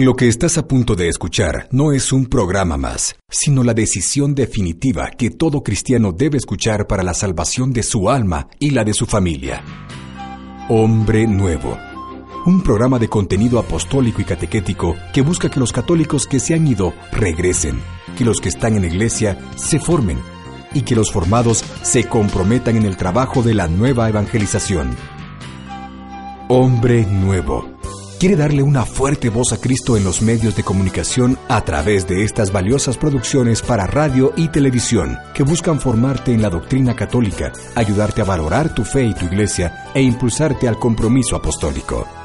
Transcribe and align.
lo 0.00 0.14
que 0.14 0.28
estás 0.28 0.58
a 0.58 0.68
punto 0.68 0.94
de 0.94 1.08
escuchar 1.08 1.66
no 1.72 1.92
es 1.92 2.12
un 2.12 2.26
programa 2.26 2.76
más, 2.76 3.16
sino 3.28 3.64
la 3.64 3.74
decisión 3.74 4.32
definitiva 4.32 5.10
que 5.10 5.30
todo 5.30 5.64
cristiano 5.64 6.12
debe 6.12 6.38
escuchar 6.38 6.86
para 6.86 7.02
la 7.02 7.14
salvación 7.14 7.72
de 7.72 7.82
su 7.82 8.08
alma 8.08 8.48
y 8.60 8.70
la 8.70 8.84
de 8.84 8.94
su 8.94 9.06
familia. 9.06 9.60
Hombre 10.68 11.26
Nuevo. 11.26 11.76
Un 12.46 12.62
programa 12.62 13.00
de 13.00 13.08
contenido 13.08 13.58
apostólico 13.58 14.22
y 14.22 14.24
catequético 14.24 14.94
que 15.12 15.22
busca 15.22 15.50
que 15.50 15.58
los 15.58 15.72
católicos 15.72 16.28
que 16.28 16.38
se 16.38 16.54
han 16.54 16.68
ido 16.68 16.94
regresen, 17.10 17.80
que 18.16 18.24
los 18.24 18.40
que 18.40 18.50
están 18.50 18.76
en 18.76 18.82
la 18.82 18.88
iglesia 18.88 19.36
se 19.56 19.80
formen 19.80 20.20
y 20.74 20.82
que 20.82 20.94
los 20.94 21.10
formados 21.10 21.64
se 21.82 22.04
comprometan 22.04 22.76
en 22.76 22.84
el 22.84 22.96
trabajo 22.96 23.42
de 23.42 23.54
la 23.54 23.66
nueva 23.66 24.08
evangelización. 24.08 24.94
Hombre 26.48 27.04
Nuevo 27.04 27.77
quiere 28.18 28.36
darle 28.36 28.62
una 28.62 28.84
fuerte 28.84 29.30
voz 29.30 29.52
a 29.52 29.60
Cristo 29.60 29.96
en 29.96 30.04
los 30.04 30.22
medios 30.22 30.56
de 30.56 30.64
comunicación 30.64 31.38
a 31.48 31.64
través 31.64 32.06
de 32.08 32.24
estas 32.24 32.52
valiosas 32.52 32.98
producciones 32.98 33.62
para 33.62 33.86
radio 33.86 34.32
y 34.36 34.48
televisión 34.48 35.18
que 35.34 35.44
buscan 35.44 35.80
formarte 35.80 36.32
en 36.32 36.42
la 36.42 36.50
doctrina 36.50 36.96
católica, 36.96 37.52
ayudarte 37.76 38.20
a 38.20 38.24
valorar 38.24 38.74
tu 38.74 38.84
fe 38.84 39.04
y 39.04 39.14
tu 39.14 39.26
iglesia 39.26 39.84
e 39.94 40.02
impulsarte 40.02 40.66
al 40.66 40.78
compromiso 40.78 41.36
apostólico. 41.36 42.17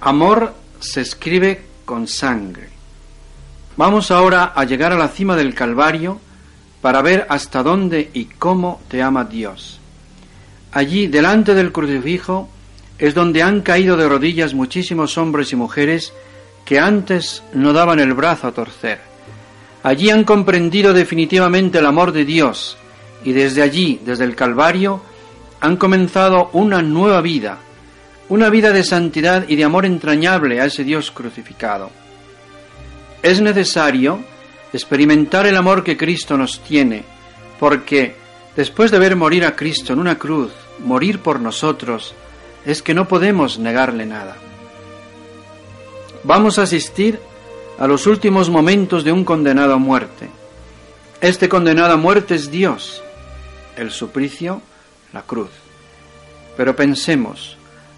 Amor 0.00 0.54
se 0.78 1.00
escribe 1.00 1.62
con 1.84 2.06
sangre. 2.06 2.68
Vamos 3.76 4.10
ahora 4.10 4.52
a 4.54 4.64
llegar 4.64 4.92
a 4.92 4.98
la 4.98 5.08
cima 5.08 5.36
del 5.36 5.54
Calvario 5.54 6.20
para 6.80 7.02
ver 7.02 7.26
hasta 7.28 7.62
dónde 7.62 8.10
y 8.12 8.26
cómo 8.26 8.80
te 8.88 9.02
ama 9.02 9.24
Dios. 9.24 9.80
Allí, 10.72 11.06
delante 11.06 11.54
del 11.54 11.72
crucifijo, 11.72 12.48
es 12.98 13.14
donde 13.14 13.42
han 13.42 13.62
caído 13.62 13.96
de 13.96 14.08
rodillas 14.08 14.54
muchísimos 14.54 15.18
hombres 15.18 15.52
y 15.52 15.56
mujeres 15.56 16.12
que 16.64 16.78
antes 16.78 17.42
no 17.52 17.72
daban 17.72 18.00
el 18.00 18.14
brazo 18.14 18.48
a 18.48 18.52
torcer. 18.52 19.00
Allí 19.82 20.10
han 20.10 20.24
comprendido 20.24 20.92
definitivamente 20.92 21.78
el 21.78 21.86
amor 21.86 22.12
de 22.12 22.24
Dios 22.24 22.76
y 23.24 23.32
desde 23.32 23.62
allí, 23.62 24.00
desde 24.04 24.24
el 24.24 24.34
Calvario, 24.34 25.00
han 25.60 25.76
comenzado 25.76 26.50
una 26.52 26.82
nueva 26.82 27.20
vida, 27.20 27.58
una 28.28 28.50
vida 28.50 28.72
de 28.72 28.82
santidad 28.82 29.48
y 29.48 29.56
de 29.56 29.64
amor 29.64 29.86
entrañable 29.86 30.60
a 30.60 30.66
ese 30.66 30.84
Dios 30.84 31.10
crucificado. 31.10 31.90
Es 33.22 33.40
necesario 33.40 34.20
experimentar 34.72 35.46
el 35.46 35.56
amor 35.56 35.84
que 35.84 35.96
Cristo 35.96 36.36
nos 36.36 36.60
tiene, 36.60 37.04
porque 37.58 38.16
después 38.56 38.90
de 38.90 38.98
ver 38.98 39.16
morir 39.16 39.44
a 39.44 39.54
Cristo 39.54 39.92
en 39.92 40.00
una 40.00 40.18
cruz, 40.18 40.52
morir 40.84 41.20
por 41.20 41.40
nosotros, 41.40 42.14
es 42.64 42.82
que 42.82 42.94
no 42.94 43.06
podemos 43.06 43.58
negarle 43.58 44.06
nada. 44.06 44.36
Vamos 46.24 46.58
a 46.58 46.62
asistir 46.62 47.20
a 47.78 47.86
los 47.86 48.06
últimos 48.06 48.50
momentos 48.50 49.04
de 49.04 49.12
un 49.12 49.24
condenado 49.24 49.74
a 49.74 49.78
muerte. 49.78 50.28
Este 51.20 51.48
condenado 51.48 51.92
a 51.94 51.96
muerte 51.96 52.34
es 52.34 52.50
Dios, 52.50 53.02
el 53.76 53.90
suplicio, 53.90 54.60
la 55.12 55.22
cruz. 55.22 55.50
Pero 56.56 56.74
pensemos, 56.74 57.55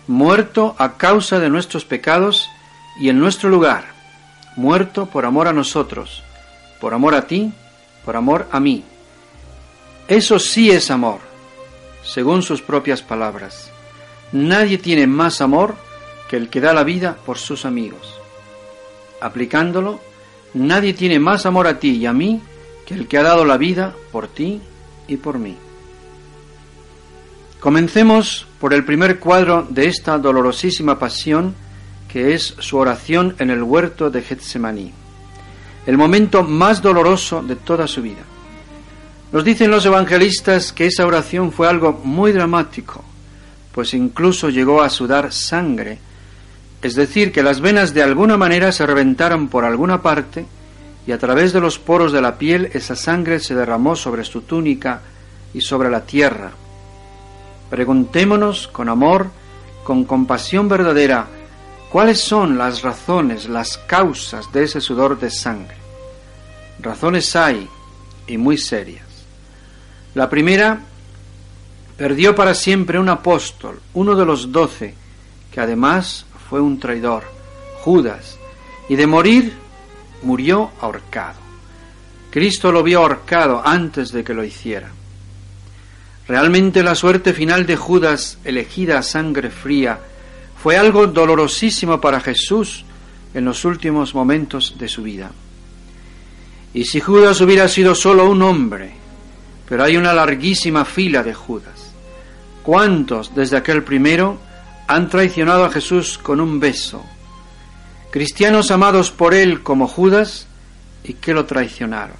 muerto 0.09 0.75
a 0.79 0.97
causa 0.97 1.39
de 1.39 1.51
nuestros 1.51 1.85
pecados 1.85 2.51
y 2.99 3.11
en 3.11 3.21
nuestro 3.21 3.51
lugar, 3.51 3.85
muerto 4.57 5.07
por 5.07 5.25
amor 5.25 5.47
a 5.47 5.53
nosotros, 5.53 6.25
por 6.81 6.95
amor 6.95 7.15
a 7.15 7.27
ti, 7.27 7.53
por 8.05 8.17
amor 8.17 8.49
a 8.51 8.59
mí. 8.59 8.83
Eso 10.09 10.39
sí 10.39 10.71
es 10.71 10.91
amor, 10.91 11.21
según 12.03 12.43
sus 12.43 12.63
propias 12.63 13.03
palabras. 13.03 13.71
Nadie 14.33 14.79
tiene 14.79 15.07
más 15.07 15.41
amor 15.41 15.77
que 16.29 16.37
el 16.37 16.49
que 16.49 16.61
da 16.61 16.73
la 16.73 16.85
vida 16.85 17.17
por 17.25 17.39
sus 17.39 17.65
amigos. 17.65 18.19
Aplicándolo, 19.21 20.01
nadie 20.55 20.95
tiene 20.95 21.19
más 21.19 21.47
amor 21.47 21.67
a 21.67 21.79
ti 21.79 21.91
y 21.97 22.07
a 22.07 22.13
mí 22.13 22.41
que 22.87 22.95
el 22.95 23.07
que 23.07 23.19
ha 23.19 23.23
dado 23.23 23.45
la 23.45 23.59
vida 23.59 23.95
por 24.11 24.29
ti 24.29 24.61
y 25.07 25.17
por 25.19 25.39
mí. 25.39 25.57
Comencemos 27.61 28.48
por 28.61 28.75
el 28.75 28.85
primer 28.85 29.19
cuadro 29.19 29.67
de 29.69 29.87
esta 29.87 30.19
dolorosísima 30.19 30.99
pasión, 30.99 31.55
que 32.09 32.35
es 32.35 32.55
su 32.59 32.77
oración 32.77 33.37
en 33.39 33.51
el 33.51 33.63
huerto 33.63 34.11
de 34.11 34.23
Getsemaní, 34.23 34.93
el 35.87 35.97
momento 35.97 36.43
más 36.43 36.83
doloroso 36.83 37.43
de 37.43 37.57
toda 37.57 37.87
su 37.87 38.03
vida. 38.03 38.23
Nos 39.31 39.45
dicen 39.45 39.71
los 39.71 39.85
evangelistas 39.85 40.73
que 40.73 40.87
esa 40.87 41.07
oración 41.07 41.53
fue 41.53 41.69
algo 41.69 42.01
muy 42.03 42.33
dramático, 42.33 43.05
pues 43.73 43.95
incluso 43.95 44.49
llegó 44.49 44.83
a 44.83 44.91
sudar 44.91 45.33
sangre, 45.33 45.99
es 46.83 46.95
decir, 46.95 47.31
que 47.31 47.43
las 47.43 47.61
venas 47.61 47.93
de 47.93 48.03
alguna 48.03 48.37
manera 48.37 48.73
se 48.73 48.87
reventaron 48.87 49.49
por 49.49 49.65
alguna 49.65 50.01
parte 50.03 50.47
y 51.07 51.13
a 51.13 51.19
través 51.19 51.53
de 51.53 51.61
los 51.61 51.79
poros 51.79 52.13
de 52.13 52.23
la 52.23 52.39
piel 52.39 52.71
esa 52.73 52.97
sangre 52.97 53.41
se 53.41 53.55
derramó 53.55 53.97
sobre 53.97 54.25
su 54.25 54.43
túnica 54.43 55.03
y 55.55 55.61
sobre 55.61 55.91
la 55.91 56.03
tierra 56.05 56.53
Preguntémonos 57.71 58.69
con 58.69 58.89
amor, 58.89 59.31
con 59.85 60.05
compasión 60.05 60.69
verdadera, 60.69 61.27
cuáles 61.91 62.21
son 62.21 62.59
las 62.59 62.83
razones, 62.83 63.49
las 63.49 63.79
causas 63.79 64.53
de 64.53 64.65
ese 64.65 64.81
sudor 64.81 65.19
de 65.19 65.31
sangre. 65.31 65.77
Razones 66.81 67.35
hay 67.37 67.69
y 68.27 68.39
muy 68.39 68.59
serias. 68.59 69.07
La 70.15 70.29
primera, 70.29 70.81
perdió 71.97 72.35
para 72.35 72.55
siempre 72.55 72.99
un 72.99 73.09
apóstol, 73.09 73.81
uno 73.95 74.15
de 74.15 74.25
los 74.25 74.53
doce, 74.53 74.95
que 75.53 75.61
además 75.61 76.27
fue 76.49 76.61
un 76.61 76.79
traidor, 76.79 77.25
Judas, 77.83 78.39
y 78.89 78.97
de 78.97 79.07
morir 79.07 79.53
murió 80.23 80.71
ahorcado. 80.81 81.39
Cristo 82.31 82.71
lo 82.73 82.83
vio 82.83 83.01
ahorcado 83.01 83.63
antes 83.65 84.13
de 84.13 84.23
que 84.23 84.35
lo 84.35 84.45
hiciera. 84.45 84.91
Realmente 86.29 86.83
la 86.83 86.95
suerte 86.95 87.33
final 87.33 87.65
de 87.65 87.77
Judas, 87.77 88.37
elegida 88.45 88.99
a 88.99 89.03
sangre 89.03 89.49
fría, 89.49 89.99
fue 90.63 90.77
algo 90.77 91.07
dolorosísimo 91.07 92.03
para 92.03 92.21
Jesús 92.21 92.85
en 93.33 93.47
los 93.47 93.65
últimos 93.65 94.15
momentos 94.15 94.77
de 94.79 94.89
su 94.89 95.03
vida. 95.03 95.31
Y 96.75 96.85
si 96.85 97.01
Judas 97.01 97.41
hubiera 97.41 97.67
sido 97.67 97.95
solo 97.95 98.29
un 98.29 98.43
hombre, 98.43 98.93
pero 99.67 99.85
hay 99.85 99.97
una 99.97 100.13
larguísima 100.13 100.85
fila 100.85 101.23
de 101.23 101.33
Judas. 101.33 101.93
¿Cuántos 102.63 103.35
desde 103.35 103.57
aquel 103.57 103.83
primero 103.83 104.39
han 104.87 105.09
traicionado 105.09 105.65
a 105.65 105.71
Jesús 105.71 106.19
con 106.19 106.43
un 106.43 106.61
beso? 106.61 107.03
Cristianos 108.11 108.71
amados 108.71 109.11
por 109.11 109.33
él 109.33 109.63
como 109.63 109.89
Judas 109.89 110.47
y 111.05 111.15
que 111.15 111.33
lo 111.33 111.47
traicionaron. 111.47 112.17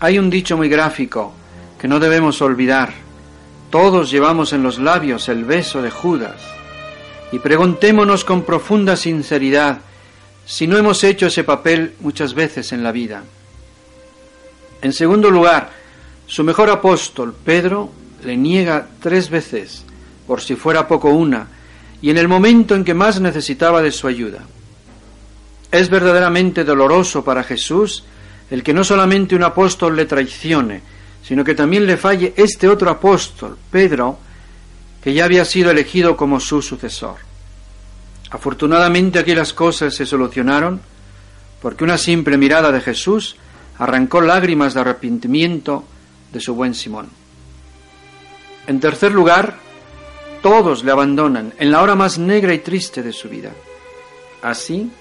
Hay 0.00 0.18
un 0.18 0.28
dicho 0.28 0.58
muy 0.58 0.68
gráfico 0.68 1.32
que 1.78 1.88
no 1.88 2.00
debemos 2.00 2.40
olvidar. 2.42 2.92
Todos 3.70 4.10
llevamos 4.10 4.52
en 4.52 4.62
los 4.62 4.78
labios 4.78 5.28
el 5.28 5.44
beso 5.44 5.82
de 5.82 5.90
Judas, 5.90 6.40
y 7.32 7.38
preguntémonos 7.38 8.24
con 8.24 8.42
profunda 8.42 8.96
sinceridad 8.96 9.80
si 10.46 10.66
no 10.66 10.78
hemos 10.78 11.02
hecho 11.02 11.26
ese 11.26 11.42
papel 11.42 11.94
muchas 12.00 12.34
veces 12.34 12.72
en 12.72 12.84
la 12.84 12.92
vida. 12.92 13.24
En 14.80 14.92
segundo 14.92 15.30
lugar, 15.30 15.70
su 16.26 16.44
mejor 16.44 16.70
apóstol, 16.70 17.34
Pedro, 17.44 17.90
le 18.24 18.36
niega 18.36 18.86
tres 19.00 19.28
veces, 19.28 19.84
por 20.26 20.40
si 20.40 20.54
fuera 20.54 20.86
poco 20.86 21.10
una, 21.10 21.48
y 22.00 22.10
en 22.10 22.18
el 22.18 22.28
momento 22.28 22.74
en 22.74 22.84
que 22.84 22.94
más 22.94 23.20
necesitaba 23.20 23.82
de 23.82 23.90
su 23.90 24.06
ayuda. 24.06 24.44
Es 25.72 25.90
verdaderamente 25.90 26.62
doloroso 26.62 27.24
para 27.24 27.42
Jesús 27.42 28.04
el 28.50 28.62
que 28.62 28.72
no 28.72 28.84
solamente 28.84 29.34
un 29.34 29.42
apóstol 29.42 29.96
le 29.96 30.06
traicione, 30.06 30.82
sino 31.26 31.42
que 31.42 31.56
también 31.56 31.86
le 31.86 31.96
falle 31.96 32.34
este 32.36 32.68
otro 32.68 32.88
apóstol, 32.88 33.58
Pedro, 33.70 34.18
que 35.02 35.12
ya 35.12 35.24
había 35.24 35.44
sido 35.44 35.72
elegido 35.72 36.16
como 36.16 36.38
su 36.38 36.62
sucesor. 36.62 37.16
Afortunadamente 38.30 39.18
aquí 39.18 39.34
las 39.34 39.52
cosas 39.52 39.94
se 39.94 40.06
solucionaron 40.06 40.80
porque 41.60 41.82
una 41.82 41.98
simple 41.98 42.36
mirada 42.36 42.70
de 42.70 42.80
Jesús 42.80 43.36
arrancó 43.78 44.20
lágrimas 44.20 44.74
de 44.74 44.80
arrepentimiento 44.80 45.84
de 46.32 46.40
su 46.40 46.54
buen 46.54 46.74
Simón. 46.74 47.08
En 48.68 48.78
tercer 48.78 49.10
lugar, 49.10 49.56
todos 50.42 50.84
le 50.84 50.92
abandonan 50.92 51.54
en 51.58 51.72
la 51.72 51.82
hora 51.82 51.96
más 51.96 52.18
negra 52.18 52.54
y 52.54 52.60
triste 52.60 53.02
de 53.02 53.12
su 53.12 53.28
vida. 53.28 53.50
Así, 54.42 54.92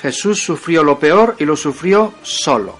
Jesús 0.00 0.42
sufrió 0.42 0.82
lo 0.82 0.98
peor 0.98 1.36
y 1.38 1.44
lo 1.44 1.56
sufrió 1.56 2.14
solo, 2.22 2.78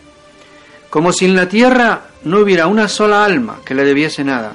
como 0.90 1.12
si 1.12 1.26
en 1.26 1.36
la 1.36 1.48
tierra 1.48 2.08
no 2.24 2.40
hubiera 2.40 2.66
una 2.66 2.88
sola 2.88 3.24
alma 3.24 3.58
que 3.64 3.74
le 3.74 3.84
debiese 3.84 4.24
nada. 4.24 4.54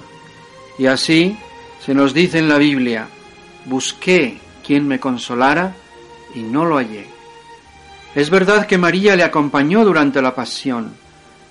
Y 0.77 0.87
así 0.87 1.37
se 1.85 1.93
nos 1.93 2.13
dice 2.13 2.39
en 2.39 2.49
la 2.49 2.57
Biblia, 2.57 3.07
busqué 3.65 4.39
quien 4.65 4.87
me 4.87 4.99
consolara 4.99 5.75
y 6.33 6.41
no 6.41 6.65
lo 6.65 6.77
hallé. 6.77 7.07
Es 8.15 8.29
verdad 8.29 8.67
que 8.67 8.77
María 8.77 9.15
le 9.15 9.23
acompañó 9.23 9.83
durante 9.83 10.21
la 10.21 10.35
pasión, 10.35 10.93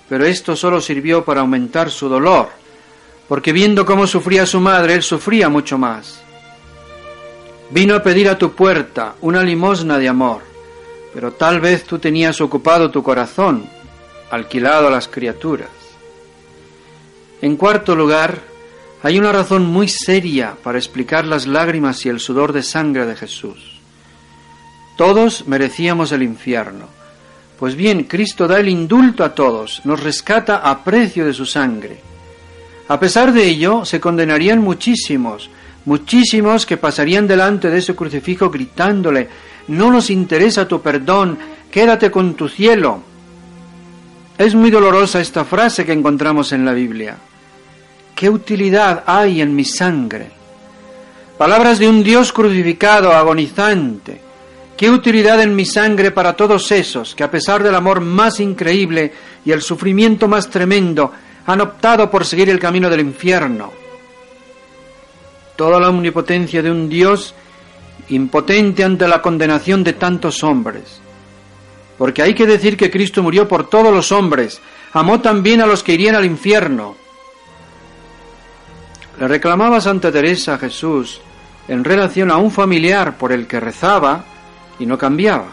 pero 0.09 0.25
esto 0.25 0.55
solo 0.55 0.81
sirvió 0.81 1.23
para 1.23 1.41
aumentar 1.41 1.91
su 1.91 2.07
dolor, 2.07 2.49
porque 3.27 3.51
viendo 3.51 3.85
cómo 3.85 4.07
sufría 4.07 4.45
su 4.45 4.59
madre, 4.59 4.93
él 4.95 5.03
sufría 5.03 5.49
mucho 5.49 5.77
más. 5.77 6.21
Vino 7.69 7.95
a 7.95 8.03
pedir 8.03 8.29
a 8.29 8.37
tu 8.37 8.53
puerta 8.53 9.15
una 9.21 9.41
limosna 9.43 9.97
de 9.97 10.07
amor, 10.07 10.41
pero 11.13 11.33
tal 11.33 11.59
vez 11.59 11.83
tú 11.83 11.99
tenías 11.99 12.39
ocupado 12.41 12.91
tu 12.91 13.03
corazón, 13.03 13.65
alquilado 14.33 14.87
a 14.87 14.91
las 14.91 15.07
criaturas. 15.07 15.69
En 17.41 17.55
cuarto 17.55 17.95
lugar, 17.95 18.41
hay 19.03 19.19
una 19.19 19.31
razón 19.31 19.65
muy 19.65 19.87
seria 19.87 20.55
para 20.63 20.77
explicar 20.77 21.25
las 21.25 21.45
lágrimas 21.45 22.05
y 22.05 22.09
el 22.09 22.19
sudor 22.19 22.51
de 22.51 22.63
sangre 22.63 23.05
de 23.05 23.15
Jesús. 23.15 23.79
Todos 24.97 25.47
merecíamos 25.47 26.11
el 26.11 26.23
infierno. 26.23 26.87
Pues 27.59 27.75
bien, 27.75 28.05
Cristo 28.05 28.47
da 28.47 28.59
el 28.59 28.69
indulto 28.69 29.23
a 29.23 29.35
todos, 29.35 29.81
nos 29.83 30.01
rescata 30.01 30.57
a 30.57 30.83
precio 30.83 31.25
de 31.25 31.33
su 31.33 31.45
sangre. 31.45 31.99
A 32.87 32.99
pesar 32.99 33.33
de 33.33 33.45
ello, 33.45 33.85
se 33.85 33.99
condenarían 33.99 34.59
muchísimos, 34.59 35.49
muchísimos 35.85 36.65
que 36.65 36.77
pasarían 36.77 37.27
delante 37.27 37.69
de 37.69 37.77
ese 37.77 37.95
crucifijo 37.95 38.49
gritándole, 38.49 39.29
no 39.67 39.91
nos 39.91 40.09
interesa 40.09 40.67
tu 40.67 40.81
perdón, 40.81 41.37
quédate 41.69 42.09
con 42.09 42.33
tu 42.33 42.49
cielo. 42.49 43.12
Es 44.37 44.55
muy 44.55 44.71
dolorosa 44.71 45.21
esta 45.21 45.45
frase 45.45 45.85
que 45.85 45.93
encontramos 45.93 46.51
en 46.53 46.65
la 46.65 46.73
Biblia. 46.73 47.17
¿Qué 48.15 48.29
utilidad 48.29 49.03
hay 49.05 49.41
en 49.41 49.55
mi 49.55 49.63
sangre? 49.63 50.31
Palabras 51.37 51.77
de 51.77 51.87
un 51.87 52.03
Dios 52.03 52.33
crucificado, 52.33 53.11
agonizante. 53.11 54.19
¿Qué 54.75 54.89
utilidad 54.89 55.39
en 55.41 55.55
mi 55.55 55.65
sangre 55.65 56.09
para 56.09 56.33
todos 56.33 56.71
esos 56.71 57.13
que 57.13 57.23
a 57.23 57.29
pesar 57.29 57.61
del 57.61 57.75
amor 57.75 58.01
más 58.01 58.39
increíble 58.39 59.13
y 59.45 59.51
el 59.51 59.61
sufrimiento 59.61 60.27
más 60.27 60.49
tremendo 60.49 61.11
han 61.45 61.61
optado 61.61 62.09
por 62.09 62.25
seguir 62.25 62.49
el 62.49 62.59
camino 62.59 62.89
del 62.89 63.01
infierno? 63.01 63.71
Toda 65.55 65.79
la 65.79 65.89
omnipotencia 65.89 66.63
de 66.63 66.71
un 66.71 66.89
Dios 66.89 67.35
impotente 68.09 68.83
ante 68.83 69.07
la 69.07 69.21
condenación 69.21 69.83
de 69.83 69.93
tantos 69.93 70.43
hombres. 70.43 71.02
Porque 72.03 72.21
hay 72.21 72.35
que 72.35 72.45
decir 72.45 72.75
que 72.75 72.91
Cristo 72.91 73.23
murió 73.23 73.47
por 73.47 73.69
todos 73.69 73.93
los 73.93 74.11
hombres, 74.11 74.59
amó 74.91 75.21
también 75.21 75.61
a 75.61 75.65
los 75.65 75.83
que 75.83 75.93
irían 75.93 76.15
al 76.15 76.25
infierno. 76.25 76.97
Le 79.17 79.25
reclamaba 79.25 79.79
Santa 79.79 80.11
Teresa 80.11 80.55
a 80.55 80.57
Jesús 80.57 81.21
en 81.65 81.81
relación 81.81 82.29
a 82.29 82.35
un 82.35 82.51
familiar 82.51 83.17
por 83.17 83.31
el 83.31 83.47
que 83.47 83.61
rezaba 83.61 84.25
y 84.79 84.85
no 84.85 84.97
cambiaba. 84.97 85.45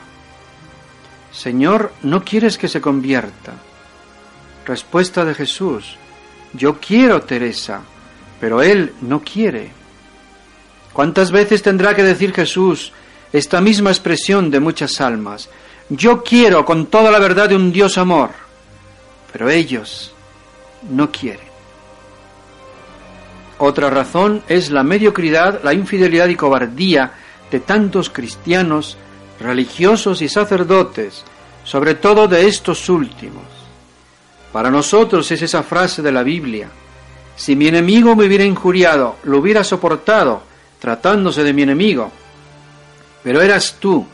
Señor, 1.30 1.92
¿no 2.02 2.24
quieres 2.24 2.58
que 2.58 2.66
se 2.66 2.80
convierta? 2.80 3.52
Respuesta 4.66 5.24
de 5.24 5.34
Jesús, 5.36 5.98
yo 6.52 6.80
quiero 6.80 7.22
Teresa, 7.22 7.82
pero 8.40 8.60
él 8.60 8.92
no 9.02 9.20
quiere. 9.20 9.70
¿Cuántas 10.92 11.30
veces 11.30 11.62
tendrá 11.62 11.94
que 11.94 12.02
decir 12.02 12.34
Jesús 12.34 12.92
esta 13.32 13.60
misma 13.60 13.90
expresión 13.90 14.50
de 14.50 14.58
muchas 14.58 15.00
almas? 15.00 15.48
Yo 15.90 16.22
quiero 16.22 16.64
con 16.64 16.86
toda 16.86 17.10
la 17.10 17.18
verdad 17.18 17.48
de 17.48 17.56
un 17.56 17.72
Dios 17.72 17.98
amor, 17.98 18.30
pero 19.32 19.50
ellos 19.50 20.12
no 20.88 21.10
quieren. 21.10 21.50
Otra 23.58 23.90
razón 23.90 24.42
es 24.48 24.70
la 24.70 24.82
mediocridad, 24.82 25.60
la 25.62 25.74
infidelidad 25.74 26.28
y 26.28 26.36
cobardía 26.36 27.12
de 27.50 27.60
tantos 27.60 28.08
cristianos, 28.08 28.96
religiosos 29.38 30.22
y 30.22 30.28
sacerdotes, 30.28 31.24
sobre 31.64 31.94
todo 31.94 32.26
de 32.26 32.46
estos 32.46 32.88
últimos. 32.88 33.44
Para 34.52 34.70
nosotros 34.70 35.30
es 35.30 35.42
esa 35.42 35.62
frase 35.62 36.00
de 36.00 36.12
la 36.12 36.22
Biblia, 36.22 36.68
si 37.40 37.56
mi 37.56 37.68
enemigo 37.68 38.14
me 38.14 38.26
hubiera 38.26 38.44
injuriado, 38.44 39.16
lo 39.22 39.38
hubiera 39.38 39.64
soportado, 39.64 40.42
tratándose 40.78 41.42
de 41.42 41.54
mi 41.54 41.62
enemigo. 41.62 42.12
Pero 43.22 43.40
eras 43.40 43.76
tú, 43.80 44.06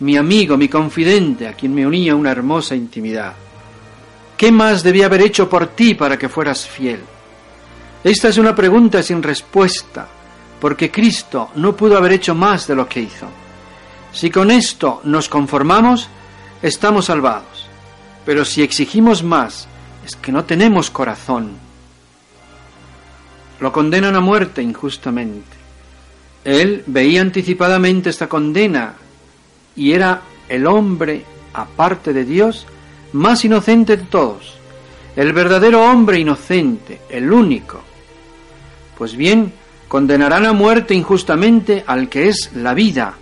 mi 0.00 0.16
amigo, 0.16 0.56
mi 0.56 0.68
confidente, 0.68 1.48
a 1.48 1.54
quien 1.54 1.74
me 1.74 1.86
unía 1.86 2.14
una 2.14 2.30
hermosa 2.30 2.74
intimidad. 2.74 3.34
¿Qué 4.36 4.52
más 4.52 4.82
debía 4.82 5.06
haber 5.06 5.22
hecho 5.22 5.48
por 5.48 5.68
ti 5.68 5.94
para 5.94 6.18
que 6.18 6.28
fueras 6.28 6.66
fiel? 6.66 7.00
Esta 8.04 8.28
es 8.28 8.38
una 8.38 8.54
pregunta 8.54 9.02
sin 9.02 9.22
respuesta, 9.22 10.06
porque 10.60 10.90
Cristo 10.90 11.50
no 11.56 11.74
pudo 11.74 11.96
haber 11.96 12.12
hecho 12.12 12.34
más 12.34 12.66
de 12.66 12.74
lo 12.74 12.88
que 12.88 13.00
hizo. 13.00 13.26
Si 14.12 14.30
con 14.30 14.50
esto 14.50 15.00
nos 15.04 15.28
conformamos, 15.28 16.08
estamos 16.62 17.06
salvados. 17.06 17.66
Pero 18.24 18.44
si 18.44 18.62
exigimos 18.62 19.22
más, 19.22 19.68
es 20.04 20.16
que 20.16 20.32
no 20.32 20.44
tenemos 20.44 20.90
corazón. 20.90 21.52
Lo 23.60 23.72
condenan 23.72 24.16
a 24.16 24.20
muerte 24.20 24.62
injustamente. 24.62 25.56
Él 26.44 26.84
veía 26.86 27.22
anticipadamente 27.22 28.10
esta 28.10 28.28
condena 28.28 28.94
y 29.76 29.92
era 29.92 30.22
el 30.48 30.66
hombre, 30.66 31.24
aparte 31.52 32.12
de 32.12 32.24
Dios, 32.24 32.66
más 33.12 33.44
inocente 33.44 33.96
de 33.96 34.04
todos, 34.04 34.56
el 35.14 35.32
verdadero 35.32 35.84
hombre 35.84 36.18
inocente, 36.18 37.00
el 37.08 37.32
único. 37.32 37.80
Pues 38.96 39.16
bien, 39.16 39.52
condenarán 39.88 40.46
a 40.46 40.52
muerte 40.52 40.94
injustamente 40.94 41.84
al 41.86 42.08
que 42.08 42.28
es 42.28 42.50
la 42.54 42.74
vida, 42.74 43.14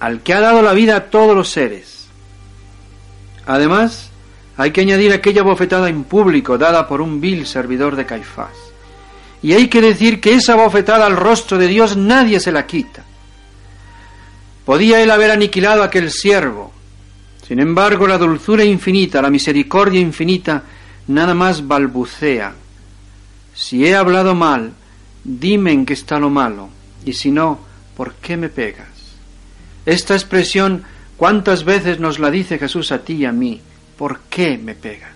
al 0.00 0.20
que 0.20 0.34
ha 0.34 0.40
dado 0.40 0.62
la 0.62 0.72
vida 0.72 0.96
a 0.96 1.04
todos 1.04 1.34
los 1.34 1.48
seres. 1.48 2.06
Además, 3.46 4.10
hay 4.56 4.70
que 4.70 4.80
añadir 4.80 5.12
aquella 5.12 5.42
bofetada 5.42 5.88
en 5.88 6.04
público 6.04 6.58
dada 6.58 6.88
por 6.88 7.00
un 7.00 7.20
vil 7.20 7.46
servidor 7.46 7.94
de 7.96 8.06
Caifás. 8.06 8.56
Y 9.42 9.52
hay 9.52 9.68
que 9.68 9.80
decir 9.80 10.20
que 10.20 10.34
esa 10.34 10.56
bofetada 10.56 11.06
al 11.06 11.16
rostro 11.16 11.58
de 11.58 11.68
Dios 11.68 11.96
nadie 11.96 12.40
se 12.40 12.52
la 12.52 12.66
quita. 12.66 13.04
Podía 14.66 15.00
él 15.00 15.12
haber 15.12 15.30
aniquilado 15.30 15.82
a 15.82 15.86
aquel 15.86 16.10
siervo. 16.10 16.72
Sin 17.46 17.60
embargo, 17.60 18.08
la 18.08 18.18
dulzura 18.18 18.64
infinita, 18.64 19.22
la 19.22 19.30
misericordia 19.30 20.00
infinita, 20.00 20.64
nada 21.06 21.34
más 21.34 21.64
balbucea. 21.64 22.52
Si 23.54 23.86
he 23.86 23.94
hablado 23.94 24.34
mal, 24.34 24.72
dime 25.22 25.70
en 25.70 25.86
qué 25.86 25.92
está 25.92 26.18
lo 26.18 26.30
malo, 26.30 26.68
y 27.04 27.12
si 27.12 27.30
no, 27.30 27.60
¿por 27.96 28.14
qué 28.14 28.36
me 28.36 28.48
pegas? 28.48 28.88
Esta 29.86 30.14
expresión, 30.14 30.82
¿cuántas 31.16 31.64
veces 31.64 32.00
nos 32.00 32.18
la 32.18 32.28
dice 32.32 32.58
Jesús 32.58 32.90
a 32.90 32.98
ti 32.98 33.14
y 33.14 33.24
a 33.24 33.30
mí? 33.30 33.62
¿Por 33.96 34.22
qué 34.28 34.58
me 34.58 34.74
pegas? 34.74 35.12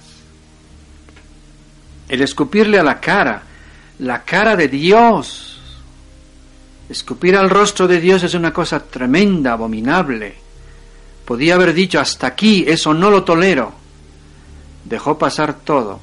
El 2.08 2.22
escupirle 2.22 2.78
a 2.78 2.84
la 2.84 3.00
cara, 3.00 3.42
la 3.98 4.22
cara 4.22 4.54
de 4.54 4.68
Dios. 4.68 5.49
Escupir 6.90 7.36
al 7.36 7.48
rostro 7.48 7.86
de 7.86 8.00
Dios 8.00 8.24
es 8.24 8.34
una 8.34 8.52
cosa 8.52 8.80
tremenda, 8.80 9.52
abominable. 9.52 10.34
Podía 11.24 11.54
haber 11.54 11.72
dicho 11.72 12.00
hasta 12.00 12.26
aquí, 12.26 12.64
eso 12.66 12.92
no 12.92 13.10
lo 13.10 13.22
tolero. 13.22 13.72
Dejó 14.84 15.16
pasar 15.16 15.54
todo. 15.54 16.00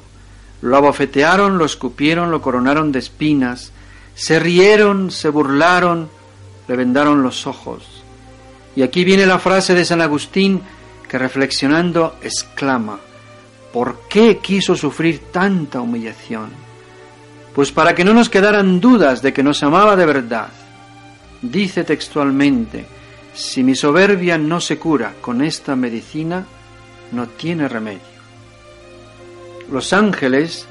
Lo 0.62 0.78
abofetearon, 0.78 1.58
lo 1.58 1.66
escupieron, 1.66 2.30
lo 2.30 2.40
coronaron 2.40 2.90
de 2.90 3.00
espinas, 3.00 3.70
se 4.14 4.38
rieron, 4.38 5.10
se 5.10 5.28
burlaron, 5.28 6.08
le 6.66 6.76
vendaron 6.76 7.22
los 7.22 7.46
ojos. 7.46 8.02
Y 8.74 8.80
aquí 8.80 9.04
viene 9.04 9.26
la 9.26 9.38
frase 9.38 9.74
de 9.74 9.84
San 9.84 10.00
Agustín 10.00 10.62
que 11.06 11.18
reflexionando 11.18 12.16
exclama, 12.22 12.98
¿por 13.74 14.08
qué 14.08 14.38
quiso 14.38 14.74
sufrir 14.74 15.20
tanta 15.32 15.82
humillación? 15.82 16.48
Pues 17.54 17.72
para 17.72 17.94
que 17.94 18.04
no 18.04 18.14
nos 18.14 18.30
quedaran 18.30 18.80
dudas 18.80 19.20
de 19.20 19.34
que 19.34 19.42
nos 19.42 19.62
amaba 19.62 19.94
de 19.94 20.06
verdad. 20.06 20.48
Dice 21.42 21.84
textualmente, 21.84 22.84
si 23.34 23.62
mi 23.62 23.74
soberbia 23.74 24.36
no 24.36 24.60
se 24.60 24.78
cura 24.78 25.14
con 25.20 25.42
esta 25.42 25.76
medicina, 25.76 26.44
no 27.12 27.28
tiene 27.28 27.68
remedio. 27.68 28.18
Los 29.70 29.92
ángeles 29.92 30.66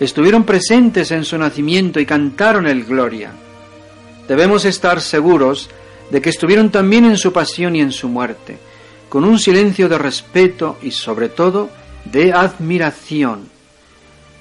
estuvieron 0.00 0.44
presentes 0.44 1.10
en 1.10 1.24
su 1.24 1.38
nacimiento 1.38 2.00
y 2.00 2.06
cantaron 2.06 2.66
el 2.66 2.84
Gloria. 2.84 3.30
Debemos 4.26 4.64
estar 4.64 5.00
seguros 5.00 5.70
de 6.10 6.20
que 6.20 6.30
estuvieron 6.30 6.70
también 6.70 7.04
en 7.04 7.16
su 7.16 7.32
pasión 7.32 7.76
y 7.76 7.80
en 7.80 7.92
su 7.92 8.08
muerte, 8.08 8.58
con 9.08 9.24
un 9.24 9.38
silencio 9.38 9.88
de 9.88 9.98
respeto 9.98 10.78
y 10.82 10.90
sobre 10.90 11.28
todo 11.28 11.70
de 12.04 12.32
admiración. 12.32 13.48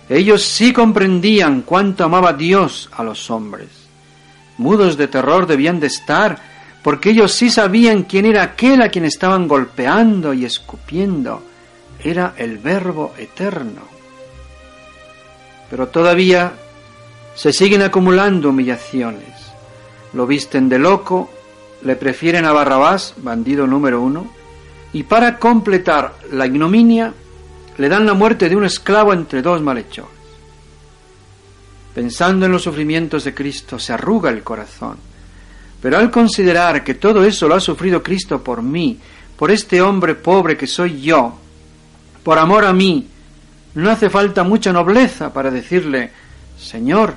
Ellos 0.09 0.43
sí 0.43 0.71
comprendían 0.71 1.61
cuánto 1.61 2.03
amaba 2.05 2.33
Dios 2.33 2.89
a 2.93 3.03
los 3.03 3.29
hombres. 3.29 3.67
Mudos 4.57 4.97
de 4.97 5.07
terror 5.07 5.47
debían 5.47 5.79
de 5.79 5.87
estar 5.87 6.37
porque 6.83 7.09
ellos 7.09 7.33
sí 7.33 7.49
sabían 7.49 8.03
quién 8.03 8.25
era 8.25 8.43
aquel 8.43 8.81
a 8.81 8.89
quien 8.89 9.05
estaban 9.05 9.47
golpeando 9.47 10.33
y 10.33 10.45
escupiendo. 10.45 11.43
Era 12.03 12.33
el 12.37 12.59
Verbo 12.59 13.13
eterno. 13.17 13.81
Pero 15.69 15.87
todavía 15.89 16.53
se 17.35 17.51
siguen 17.51 17.81
acumulando 17.81 18.49
humillaciones. 18.49 19.51
Lo 20.13 20.25
visten 20.25 20.69
de 20.69 20.79
loco, 20.79 21.29
le 21.83 21.95
prefieren 21.95 22.45
a 22.45 22.53
Barrabás, 22.53 23.15
bandido 23.17 23.67
número 23.67 24.01
uno, 24.01 24.27
y 24.93 25.03
para 25.03 25.37
completar 25.37 26.15
la 26.31 26.47
ignominia 26.47 27.13
le 27.77 27.89
dan 27.89 28.05
la 28.05 28.13
muerte 28.13 28.49
de 28.49 28.55
un 28.55 28.65
esclavo 28.65 29.13
entre 29.13 29.41
dos 29.41 29.61
malhechores. 29.61 30.16
Pensando 31.97 32.45
en 32.45 32.51
los 32.51 32.61
sufrimientos 32.61 33.23
de 33.23 33.33
Cristo 33.33 33.79
se 33.79 33.93
arruga 33.93 34.29
el 34.29 34.43
corazón 34.43 34.97
pero 35.81 35.97
al 35.97 36.09
considerar 36.09 36.83
que 36.83 36.95
todo 36.95 37.23
eso 37.23 37.47
lo 37.47 37.55
ha 37.55 37.59
sufrido 37.59 38.01
Cristo 38.01 38.43
por 38.43 38.61
mí, 38.61 38.97
por 39.37 39.51
este 39.51 39.81
hombre 39.81 40.15
pobre 40.15 40.57
que 40.57 40.67
soy 40.67 41.01
yo, 41.01 41.37
por 42.23 42.39
amor 42.39 42.65
a 42.65 42.73
mí, 42.73 43.07
no 43.75 43.89
hace 43.89 44.09
falta 44.09 44.43
mucha 44.43 44.73
nobleza 44.73 45.31
para 45.31 45.51
decirle, 45.51 46.11
Señor, 46.59 47.15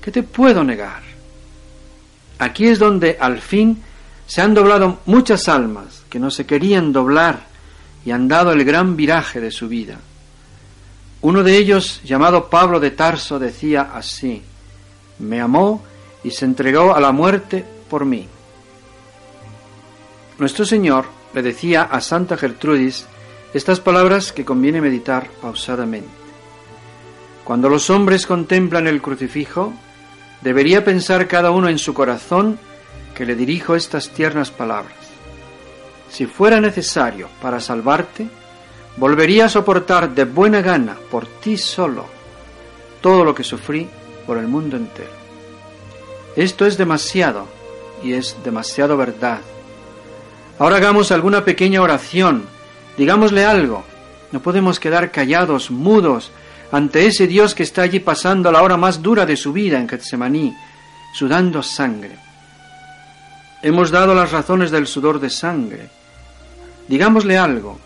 ¿qué 0.00 0.10
te 0.10 0.22
puedo 0.22 0.64
negar? 0.64 1.02
Aquí 2.38 2.66
es 2.66 2.78
donde 2.78 3.18
al 3.20 3.40
fin 3.40 3.82
se 4.26 4.40
han 4.40 4.54
doblado 4.54 5.00
muchas 5.06 5.48
almas 5.48 6.04
que 6.08 6.18
no 6.18 6.30
se 6.30 6.46
querían 6.46 6.92
doblar 6.92 7.46
y 8.06 8.10
han 8.10 8.26
dado 8.26 8.52
el 8.52 8.64
gran 8.64 8.96
viraje 8.96 9.40
de 9.40 9.50
su 9.50 9.68
vida. 9.68 9.98
Uno 11.20 11.42
de 11.42 11.56
ellos, 11.56 12.00
llamado 12.04 12.48
Pablo 12.48 12.78
de 12.78 12.92
Tarso, 12.92 13.38
decía 13.38 13.90
así, 13.92 14.42
me 15.18 15.40
amó 15.40 15.82
y 16.22 16.30
se 16.30 16.44
entregó 16.44 16.94
a 16.94 17.00
la 17.00 17.10
muerte 17.10 17.64
por 17.90 18.04
mí. 18.04 18.28
Nuestro 20.38 20.64
Señor 20.64 21.06
le 21.34 21.42
decía 21.42 21.82
a 21.82 22.00
Santa 22.00 22.36
Gertrudis 22.36 23.06
estas 23.52 23.80
palabras 23.80 24.32
que 24.32 24.44
conviene 24.44 24.80
meditar 24.80 25.28
pausadamente. 25.40 26.08
Cuando 27.42 27.68
los 27.68 27.90
hombres 27.90 28.26
contemplan 28.26 28.86
el 28.86 29.02
crucifijo, 29.02 29.72
debería 30.42 30.84
pensar 30.84 31.26
cada 31.26 31.50
uno 31.50 31.68
en 31.68 31.78
su 31.78 31.94
corazón 31.94 32.58
que 33.14 33.26
le 33.26 33.34
dirijo 33.34 33.74
estas 33.74 34.10
tiernas 34.10 34.50
palabras. 34.50 34.94
Si 36.10 36.26
fuera 36.26 36.60
necesario 36.60 37.28
para 37.42 37.58
salvarte, 37.58 38.28
volvería 38.98 39.46
a 39.46 39.48
soportar 39.48 40.10
de 40.14 40.24
buena 40.24 40.60
gana 40.60 40.96
por 41.10 41.26
ti 41.26 41.56
solo 41.56 42.06
todo 43.00 43.24
lo 43.24 43.34
que 43.34 43.44
sufrí 43.44 43.88
por 44.26 44.38
el 44.38 44.48
mundo 44.48 44.76
entero. 44.76 45.10
Esto 46.36 46.66
es 46.66 46.76
demasiado 46.76 47.46
y 48.02 48.12
es 48.12 48.36
demasiado 48.44 48.96
verdad. 48.96 49.40
Ahora 50.58 50.76
hagamos 50.76 51.12
alguna 51.12 51.44
pequeña 51.44 51.80
oración, 51.80 52.44
digámosle 52.96 53.44
algo. 53.44 53.84
No 54.32 54.40
podemos 54.40 54.78
quedar 54.78 55.10
callados, 55.10 55.70
mudos, 55.70 56.32
ante 56.70 57.06
ese 57.06 57.26
Dios 57.26 57.54
que 57.54 57.62
está 57.62 57.82
allí 57.82 58.00
pasando 58.00 58.52
la 58.52 58.62
hora 58.62 58.76
más 58.76 59.00
dura 59.00 59.24
de 59.24 59.36
su 59.36 59.52
vida 59.52 59.78
en 59.78 59.88
Getsemaní, 59.88 60.54
sudando 61.14 61.62
sangre. 61.62 62.16
Hemos 63.62 63.90
dado 63.90 64.14
las 64.14 64.30
razones 64.30 64.70
del 64.70 64.86
sudor 64.86 65.18
de 65.18 65.30
sangre. 65.30 65.88
Digámosle 66.88 67.38
algo. 67.38 67.78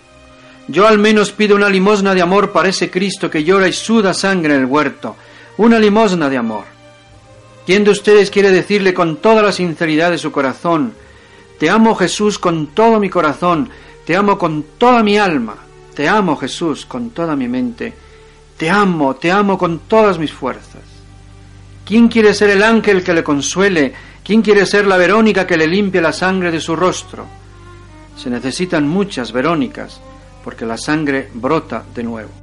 Yo 0.68 0.86
al 0.86 0.98
menos 0.98 1.32
pido 1.32 1.56
una 1.56 1.68
limosna 1.68 2.14
de 2.14 2.22
amor 2.22 2.52
para 2.52 2.68
ese 2.68 2.90
Cristo 2.90 3.28
que 3.28 3.44
llora 3.44 3.68
y 3.68 3.72
suda 3.72 4.14
sangre 4.14 4.54
en 4.54 4.60
el 4.60 4.66
huerto. 4.66 5.16
Una 5.58 5.78
limosna 5.78 6.28
de 6.28 6.36
amor. 6.38 6.64
¿Quién 7.66 7.84
de 7.84 7.90
ustedes 7.90 8.30
quiere 8.30 8.50
decirle 8.50 8.92
con 8.92 9.16
toda 9.16 9.42
la 9.42 9.52
sinceridad 9.52 10.10
de 10.10 10.18
su 10.18 10.32
corazón, 10.32 10.94
te 11.58 11.70
amo 11.70 11.94
Jesús 11.94 12.38
con 12.38 12.68
todo 12.68 12.98
mi 12.98 13.08
corazón, 13.08 13.70
te 14.04 14.16
amo 14.16 14.36
con 14.36 14.64
toda 14.78 15.02
mi 15.02 15.16
alma, 15.16 15.54
te 15.94 16.08
amo 16.08 16.36
Jesús 16.36 16.86
con 16.86 17.10
toda 17.10 17.36
mi 17.36 17.46
mente, 17.46 17.92
te 18.56 18.68
amo, 18.68 19.14
te 19.14 19.30
amo 19.30 19.56
con 19.56 19.80
todas 19.80 20.18
mis 20.18 20.32
fuerzas? 20.32 20.82
¿Quién 21.84 22.08
quiere 22.08 22.34
ser 22.34 22.50
el 22.50 22.62
ángel 22.62 23.04
que 23.04 23.14
le 23.14 23.22
consuele? 23.22 23.92
¿Quién 24.24 24.42
quiere 24.42 24.66
ser 24.66 24.86
la 24.86 24.96
Verónica 24.96 25.46
que 25.46 25.56
le 25.56 25.66
limpie 25.66 26.00
la 26.00 26.12
sangre 26.12 26.50
de 26.50 26.60
su 26.60 26.74
rostro? 26.74 27.26
Se 28.16 28.28
necesitan 28.28 28.88
muchas 28.88 29.30
Verónicas, 29.30 30.00
porque 30.42 30.66
la 30.66 30.76
sangre 30.76 31.28
brota 31.32 31.84
de 31.94 32.02
nuevo. 32.02 32.41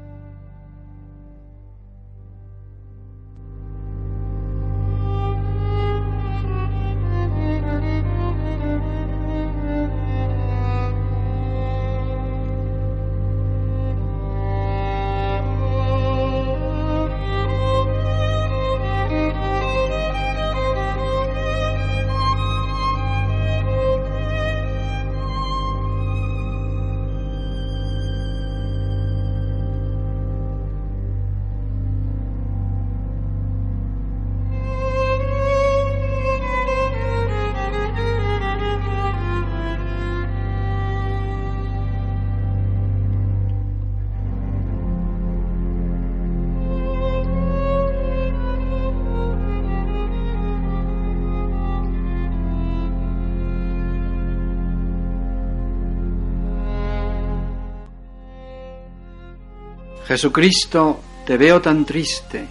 Jesucristo, 60.09 60.99
te 61.23 61.37
veo 61.37 61.61
tan 61.61 61.85
triste, 61.85 62.43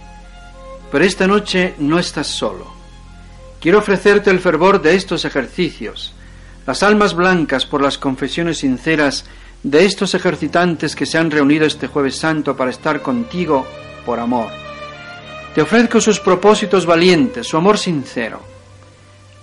pero 0.89 1.03
esta 1.03 1.27
noche 1.27 1.75
no 1.79 1.99
estás 1.99 2.27
solo. 2.27 2.65
Quiero 3.59 3.79
ofrecerte 3.79 4.29
el 4.29 4.39
fervor 4.39 4.81
de 4.81 4.95
estos 4.95 5.25
ejercicios, 5.25 6.13
las 6.65 6.83
almas 6.83 7.13
blancas 7.13 7.65
por 7.65 7.81
las 7.81 7.97
confesiones 7.97 8.59
sinceras 8.59 9.25
de 9.61 9.83
estos 9.83 10.13
ejercitantes 10.13 10.95
que 10.95 11.05
se 11.05 11.17
han 11.17 11.31
reunido 11.31 11.65
este 11.65 11.87
jueves 11.87 12.15
santo 12.15 12.55
para 12.55 12.71
estar 12.71 13.01
contigo 13.01 13.67
por 14.05 14.21
amor. 14.21 14.47
Te 15.53 15.61
ofrezco 15.61 15.99
sus 15.99 16.21
propósitos 16.21 16.85
valientes, 16.85 17.45
su 17.45 17.57
amor 17.57 17.77
sincero. 17.77 18.41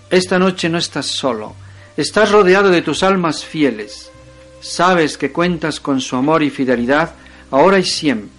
Esta 0.08 0.38
noche 0.38 0.70
no 0.70 0.78
estás 0.78 1.04
solo, 1.04 1.54
estás 1.98 2.32
rodeado 2.32 2.70
de 2.70 2.80
tus 2.80 3.02
almas 3.02 3.44
fieles. 3.44 4.10
Sabes 4.62 5.18
que 5.18 5.32
cuentas 5.32 5.80
con 5.80 6.00
su 6.00 6.16
amor 6.16 6.42
y 6.42 6.48
fidelidad 6.48 7.14
ahora 7.50 7.78
y 7.78 7.84
siempre. 7.84 8.30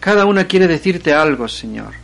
Cada 0.00 0.26
una 0.26 0.44
quiere 0.44 0.66
decirte 0.66 1.12
algo, 1.12 1.48
Señor. 1.48 1.94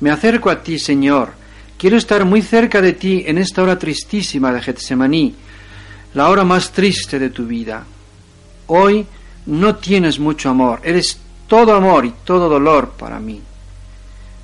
Me 0.00 0.10
acerco 0.10 0.50
a 0.50 0.62
ti, 0.62 0.78
Señor. 0.78 1.32
Quiero 1.76 1.96
estar 1.96 2.24
muy 2.24 2.42
cerca 2.42 2.80
de 2.80 2.92
ti 2.92 3.24
en 3.26 3.38
esta 3.38 3.62
hora 3.62 3.78
tristísima 3.78 4.52
de 4.52 4.60
Getsemaní, 4.60 5.34
la 6.14 6.28
hora 6.28 6.44
más 6.44 6.72
triste 6.72 7.18
de 7.18 7.30
tu 7.30 7.46
vida. 7.46 7.84
Hoy 8.66 9.06
no 9.46 9.76
tienes 9.76 10.18
mucho 10.18 10.50
amor, 10.50 10.80
eres 10.82 11.18
todo 11.46 11.74
amor 11.74 12.04
y 12.04 12.12
todo 12.24 12.48
dolor 12.48 12.90
para 12.98 13.18
mí. 13.18 13.40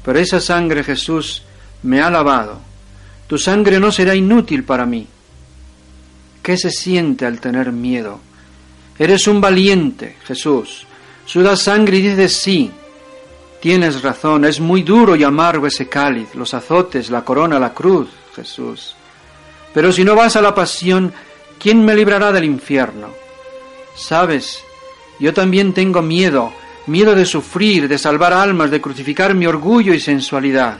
Pero 0.04 0.18
esa 0.18 0.40
sangre, 0.40 0.84
Jesús, 0.84 1.42
me 1.82 2.00
ha 2.00 2.10
lavado, 2.10 2.60
Tu 3.26 3.38
sangre 3.38 3.80
no 3.80 3.90
será 3.90 4.14
inútil 4.14 4.64
para 4.64 4.84
mí. 4.84 5.06
¿Qué 6.42 6.58
se 6.58 6.70
siente 6.70 7.24
al 7.24 7.40
tener 7.40 7.72
miedo? 7.72 8.20
Eres 8.98 9.26
un 9.26 9.40
valiente, 9.40 10.16
Jesús. 10.24 10.86
Sudas 11.26 11.62
sangre 11.62 11.98
y 11.98 12.02
dices 12.02 12.36
sí. 12.36 12.70
Tienes 13.60 14.02
razón, 14.02 14.44
es 14.44 14.60
muy 14.60 14.82
duro 14.82 15.16
y 15.16 15.24
amargo 15.24 15.66
ese 15.66 15.88
cáliz, 15.88 16.34
los 16.34 16.52
azotes, 16.52 17.10
la 17.10 17.24
corona, 17.24 17.58
la 17.58 17.72
cruz, 17.72 18.08
Jesús. 18.36 18.94
Pero 19.72 19.90
si 19.90 20.04
no 20.04 20.14
vas 20.14 20.36
a 20.36 20.42
la 20.42 20.54
pasión, 20.54 21.12
¿quién 21.58 21.84
me 21.84 21.94
librará 21.94 22.30
del 22.30 22.44
infierno? 22.44 23.08
Sabes, 23.96 24.62
yo 25.18 25.32
también 25.32 25.72
tengo 25.72 26.02
miedo, 26.02 26.52
miedo 26.86 27.14
de 27.14 27.24
sufrir, 27.24 27.88
de 27.88 27.98
salvar 27.98 28.32
almas, 28.32 28.70
de 28.70 28.80
crucificar 28.80 29.34
mi 29.34 29.46
orgullo 29.46 29.94
y 29.94 30.00
sensualidad. 30.00 30.78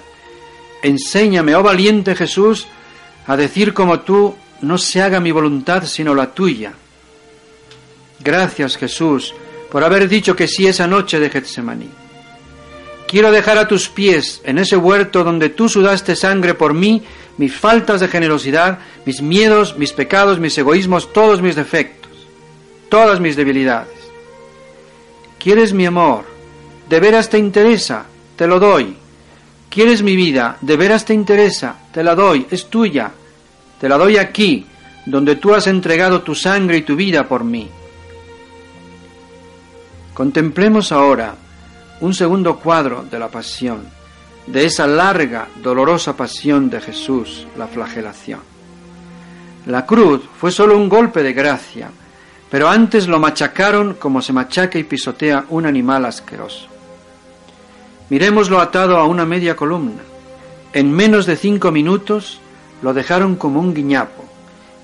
Enséñame, 0.83 1.57
oh 1.57 1.63
valiente 1.63 2.15
Jesús, 2.15 2.67
a 3.27 3.37
decir 3.37 3.73
como 3.73 4.01
tú, 4.01 4.37
no 4.61 4.77
se 4.77 5.01
haga 5.01 5.21
mi 5.21 5.33
voluntad 5.33 5.85
sino 5.85 6.15
la 6.15 6.33
tuya. 6.33 6.75
Gracias 8.25 8.79
Jesús 8.79 9.35
por 9.71 9.85
haber 9.85 10.09
dicho 10.09 10.35
que 10.35 10.49
sí 10.49 10.67
esa 10.67 10.87
noche 10.87 11.21
de 11.21 11.29
Getsemaní. 11.29 11.91
Quiero 13.07 13.31
dejar 13.31 13.59
a 13.59 13.69
tus 13.69 13.89
pies, 13.89 14.41
en 14.45 14.59
ese 14.59 14.77
huerto 14.77 15.23
donde 15.23 15.51
tú 15.51 15.69
sudaste 15.69 16.17
sangre 16.17 16.55
por 16.55 16.73
mí, 16.73 17.03
mis 17.37 17.55
faltas 17.55 18.01
de 18.01 18.09
generosidad, 18.09 18.79
mis 19.05 19.21
miedos, 19.21 19.77
mis 19.77 19.93
pecados, 19.93 20.39
mis 20.39 20.57
egoísmos, 20.57 21.13
todos 21.13 21.43
mis 21.43 21.55
defectos, 21.55 22.13
todas 22.89 23.21
mis 23.21 23.37
debilidades. 23.37 23.93
¿Quieres 25.39 25.75
mi 25.75 25.85
amor? 25.85 26.25
¿De 26.89 27.01
veras 27.01 27.29
te 27.29 27.39
interesa? 27.39 28.07
Te 28.37 28.47
lo 28.47 28.59
doy. 28.59 28.97
¿Quieres 29.69 30.03
mi 30.03 30.17
vida? 30.17 30.57
¿De 30.63 30.77
veras 30.77 31.05
te 31.05 31.13
interesa? 31.13 31.77
Te 31.93 32.03
la 32.03 32.15
doy, 32.15 32.47
es 32.51 32.67
tuya. 32.67 33.11
Te 33.79 33.89
la 33.89 33.99
doy 33.99 34.17
aquí, 34.17 34.67
donde 35.05 35.37
tú 35.37 35.55
has 35.55 35.67
entregado 35.67 36.23
tu 36.23 36.35
sangre 36.35 36.79
y 36.79 36.83
tu 36.83 36.97
vida 36.97 37.29
por 37.29 37.45
mí. 37.45 37.69
Contemplemos 40.15 40.93
ahora 40.93 41.35
un 42.01 42.15
segundo 42.15 42.61
cuadro 42.61 43.05
de 43.11 43.19
la 43.19 43.29
pasión, 43.29 43.83
de 44.47 44.65
esa 44.65 44.87
larga, 44.87 45.49
dolorosa 45.61 46.17
pasión 46.17 46.71
de 46.71 46.81
Jesús, 46.81 47.49
la 47.59 47.67
flagelación. 47.67 48.41
La 49.67 49.85
cruz 49.85 50.23
fue 50.39 50.53
solo 50.53 50.77
un 50.77 50.89
golpe 50.89 51.25
de 51.25 51.33
gracia, 51.33 51.91
pero 52.49 52.69
antes 52.69 53.09
lo 53.09 53.19
machacaron 53.19 53.95
como 53.95 54.23
se 54.23 54.33
machaca 54.33 54.79
y 54.79 54.85
pisotea 54.85 55.47
un 55.49 55.67
animal 55.67 56.05
asqueroso. 56.05 56.69
Miremoslo 58.09 58.61
atado 58.61 58.99
a 58.99 59.07
una 59.07 59.25
media 59.25 59.57
columna. 59.57 60.03
En 60.73 60.93
menos 60.93 61.27
de 61.27 61.37
cinco 61.37 61.73
minutos 61.73 62.39
lo 62.83 62.95
dejaron 62.95 63.35
como 63.35 63.59
un 63.59 63.75
guiñapo. 63.75 64.25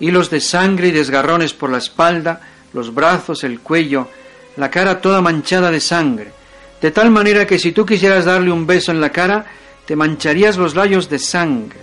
Hilos 0.00 0.30
de 0.30 0.40
sangre 0.40 0.88
y 0.88 0.92
desgarrones 0.92 1.52
por 1.52 1.70
la 1.70 1.78
espalda, 1.78 2.40
los 2.72 2.92
brazos, 2.94 3.44
el 3.44 3.60
cuello, 3.60 4.08
la 4.56 4.70
cara 4.70 5.00
toda 5.00 5.20
manchada 5.20 5.70
de 5.70 5.80
sangre, 5.80 6.32
de 6.80 6.90
tal 6.90 7.10
manera 7.10 7.46
que 7.46 7.58
si 7.58 7.72
tú 7.72 7.84
quisieras 7.84 8.24
darle 8.24 8.50
un 8.50 8.66
beso 8.66 8.90
en 8.90 9.00
la 9.00 9.10
cara, 9.10 9.46
te 9.84 9.96
mancharías 9.96 10.56
los 10.56 10.74
labios 10.74 11.08
de 11.08 11.18
sangre. 11.18 11.80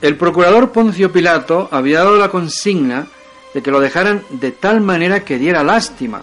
El 0.00 0.16
procurador 0.16 0.70
Poncio 0.70 1.12
Pilato 1.12 1.68
había 1.72 1.98
dado 1.98 2.16
la 2.16 2.28
consigna 2.28 3.06
de 3.52 3.62
que 3.62 3.70
lo 3.70 3.80
dejaran 3.80 4.22
de 4.30 4.52
tal 4.52 4.80
manera 4.80 5.24
que 5.24 5.38
diera 5.38 5.64
lástima, 5.64 6.22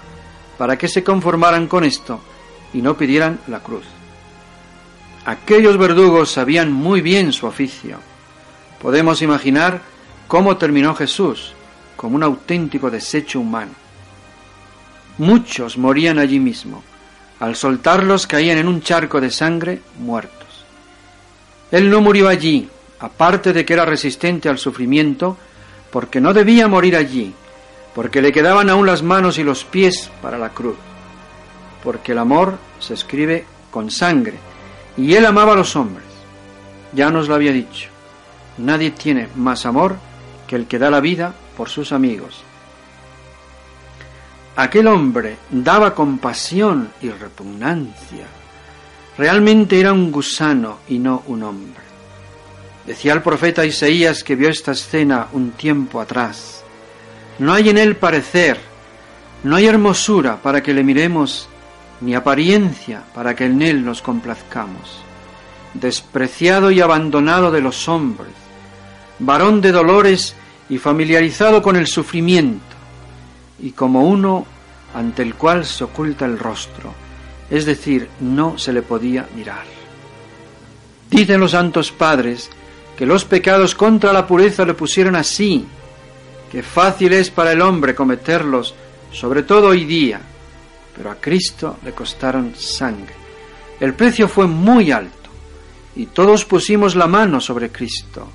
para 0.57 0.77
que 0.77 0.87
se 0.87 1.03
conformaran 1.03 1.67
con 1.67 1.83
esto 1.83 2.21
y 2.73 2.81
no 2.81 2.95
pidieran 2.95 3.39
la 3.47 3.59
cruz. 3.59 3.85
Aquellos 5.25 5.77
verdugos 5.77 6.31
sabían 6.31 6.71
muy 6.71 7.01
bien 7.01 7.33
su 7.33 7.47
oficio. 7.47 7.99
Podemos 8.81 9.21
imaginar 9.21 9.81
cómo 10.27 10.57
terminó 10.57 10.95
Jesús, 10.95 11.53
como 11.95 12.15
un 12.15 12.23
auténtico 12.23 12.89
desecho 12.91 13.39
humano. 13.39 13.84
Muchos 15.17 15.77
morían 15.77 16.19
allí 16.19 16.39
mismo. 16.39 16.83
Al 17.39 17.55
soltarlos 17.55 18.27
caían 18.27 18.57
en 18.57 18.67
un 18.67 18.81
charco 18.81 19.19
de 19.19 19.31
sangre 19.31 19.81
muertos. 19.99 20.65
Él 21.71 21.89
no 21.89 22.01
murió 22.01 22.27
allí, 22.27 22.69
aparte 22.99 23.53
de 23.53 23.65
que 23.65 23.73
era 23.73 23.85
resistente 23.85 24.49
al 24.49 24.57
sufrimiento, 24.57 25.37
porque 25.91 26.21
no 26.21 26.33
debía 26.33 26.67
morir 26.67 26.95
allí, 26.95 27.33
porque 27.93 28.21
le 28.21 28.31
quedaban 28.31 28.69
aún 28.69 28.85
las 28.85 29.03
manos 29.03 29.37
y 29.37 29.43
los 29.43 29.63
pies 29.65 30.09
para 30.21 30.37
la 30.37 30.49
cruz 30.49 30.75
porque 31.85 32.13
el 32.13 32.17
amor 32.17 32.57
se 32.79 32.95
escribe 32.95 33.45
con 33.69 33.91
sangre, 33.91 34.33
y 34.97 35.13
él 35.13 35.25
amaba 35.25 35.53
a 35.53 35.55
los 35.55 35.75
hombres. 35.75 36.03
Ya 36.93 37.11
nos 37.11 37.29
lo 37.29 37.35
había 37.35 37.53
dicho, 37.53 37.89
nadie 38.57 38.91
tiene 38.91 39.29
más 39.35 39.65
amor 39.65 39.95
que 40.47 40.55
el 40.55 40.65
que 40.65 40.79
da 40.79 40.89
la 40.89 40.99
vida 40.99 41.33
por 41.55 41.69
sus 41.69 41.91
amigos. 41.91 42.43
Aquel 44.57 44.87
hombre 44.87 45.37
daba 45.49 45.93
compasión 45.93 46.89
y 47.01 47.09
repugnancia. 47.09 48.25
Realmente 49.17 49.79
era 49.79 49.91
un 49.91 50.11
gusano 50.11 50.79
y 50.87 50.97
no 50.97 51.23
un 51.27 51.43
hombre. 51.43 51.83
Decía 52.85 53.13
el 53.13 53.21
profeta 53.21 53.65
Isaías 53.65 54.23
que 54.23 54.35
vio 54.35 54.49
esta 54.49 54.71
escena 54.71 55.27
un 55.33 55.51
tiempo 55.51 55.99
atrás. 55.99 56.63
No 57.39 57.53
hay 57.53 57.69
en 57.69 57.77
él 57.77 57.97
parecer, 57.97 58.57
no 59.43 59.57
hay 59.57 59.65
hermosura 59.65 60.41
para 60.41 60.63
que 60.63 60.73
le 60.73 60.83
miremos 60.83 61.49
ni 62.01 62.13
apariencia 62.13 63.03
para 63.13 63.35
que 63.35 63.45
en 63.45 63.61
él 63.61 63.83
nos 63.83 64.01
complazcamos. 64.01 65.01
Despreciado 65.73 66.71
y 66.71 66.79
abandonado 66.79 67.51
de 67.51 67.61
los 67.61 67.89
hombres, 67.89 68.31
varón 69.19 69.59
de 69.59 69.71
dolores 69.71 70.35
y 70.69 70.77
familiarizado 70.77 71.61
con 71.61 71.75
el 71.75 71.87
sufrimiento, 71.87 72.74
y 73.59 73.71
como 73.71 74.07
uno 74.07 74.45
ante 74.93 75.21
el 75.23 75.35
cual 75.35 75.65
se 75.65 75.83
oculta 75.83 76.25
el 76.25 76.39
rostro, 76.39 76.93
es 77.49 77.65
decir, 77.65 78.09
no 78.21 78.57
se 78.57 78.73
le 78.73 78.81
podía 78.81 79.27
mirar. 79.35 79.65
Dicen 81.09 81.39
los 81.39 81.51
santos 81.51 81.91
padres 81.91 82.49
que 82.97 83.05
los 83.05 83.25
pecados 83.25 83.75
contra 83.75 84.13
la 84.13 84.25
pureza 84.25 84.65
le 84.65 84.73
pusieron 84.73 85.15
así, 85.15 85.65
que 86.51 86.63
fácil 86.63 87.13
es 87.13 87.29
para 87.29 87.51
el 87.51 87.61
hombre 87.61 87.93
cometerlos, 87.93 88.73
sobre 89.11 89.43
todo 89.43 89.69
hoy 89.69 89.85
día, 89.85 90.21
pero 90.95 91.11
a 91.11 91.15
Cristo 91.15 91.77
le 91.83 91.91
costaron 91.91 92.53
sangre. 92.55 93.13
El 93.79 93.93
precio 93.93 94.27
fue 94.27 94.47
muy 94.47 94.91
alto 94.91 95.29
y 95.95 96.07
todos 96.07 96.45
pusimos 96.45 96.95
la 96.95 97.07
mano 97.07 97.41
sobre 97.41 97.71
Cristo. 97.71 98.27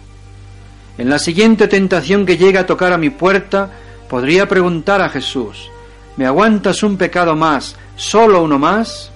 En 0.99 1.09
la 1.09 1.19
siguiente 1.19 1.69
tentación 1.69 2.27
que 2.27 2.37
llega 2.37 2.61
a 2.61 2.67
tocar 2.67 2.93
a 2.93 2.99
mi 2.99 3.11
puerta, 3.11 3.71
podría 4.11 4.49
preguntar 4.49 5.01
a 5.01 5.09
Jesús, 5.09 5.71
¿me 6.17 6.27
aguantas 6.27 6.83
un 6.83 6.97
pecado 6.97 7.37
más, 7.37 7.77
solo 7.95 8.43
uno 8.43 8.59
más? 8.59 9.13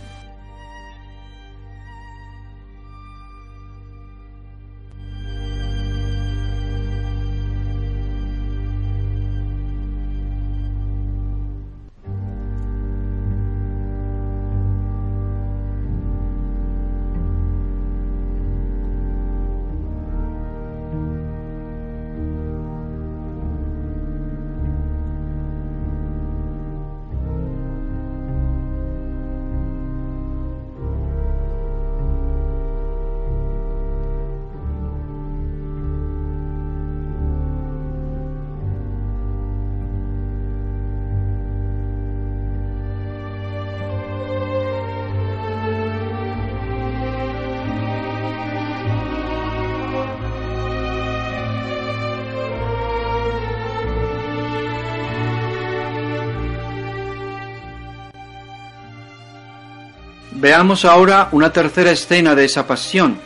Veamos 60.44 60.84
ahora 60.84 61.30
una 61.32 61.50
tercera 61.50 61.90
escena 61.90 62.34
de 62.34 62.44
esa 62.44 62.66
pasión, 62.66 63.16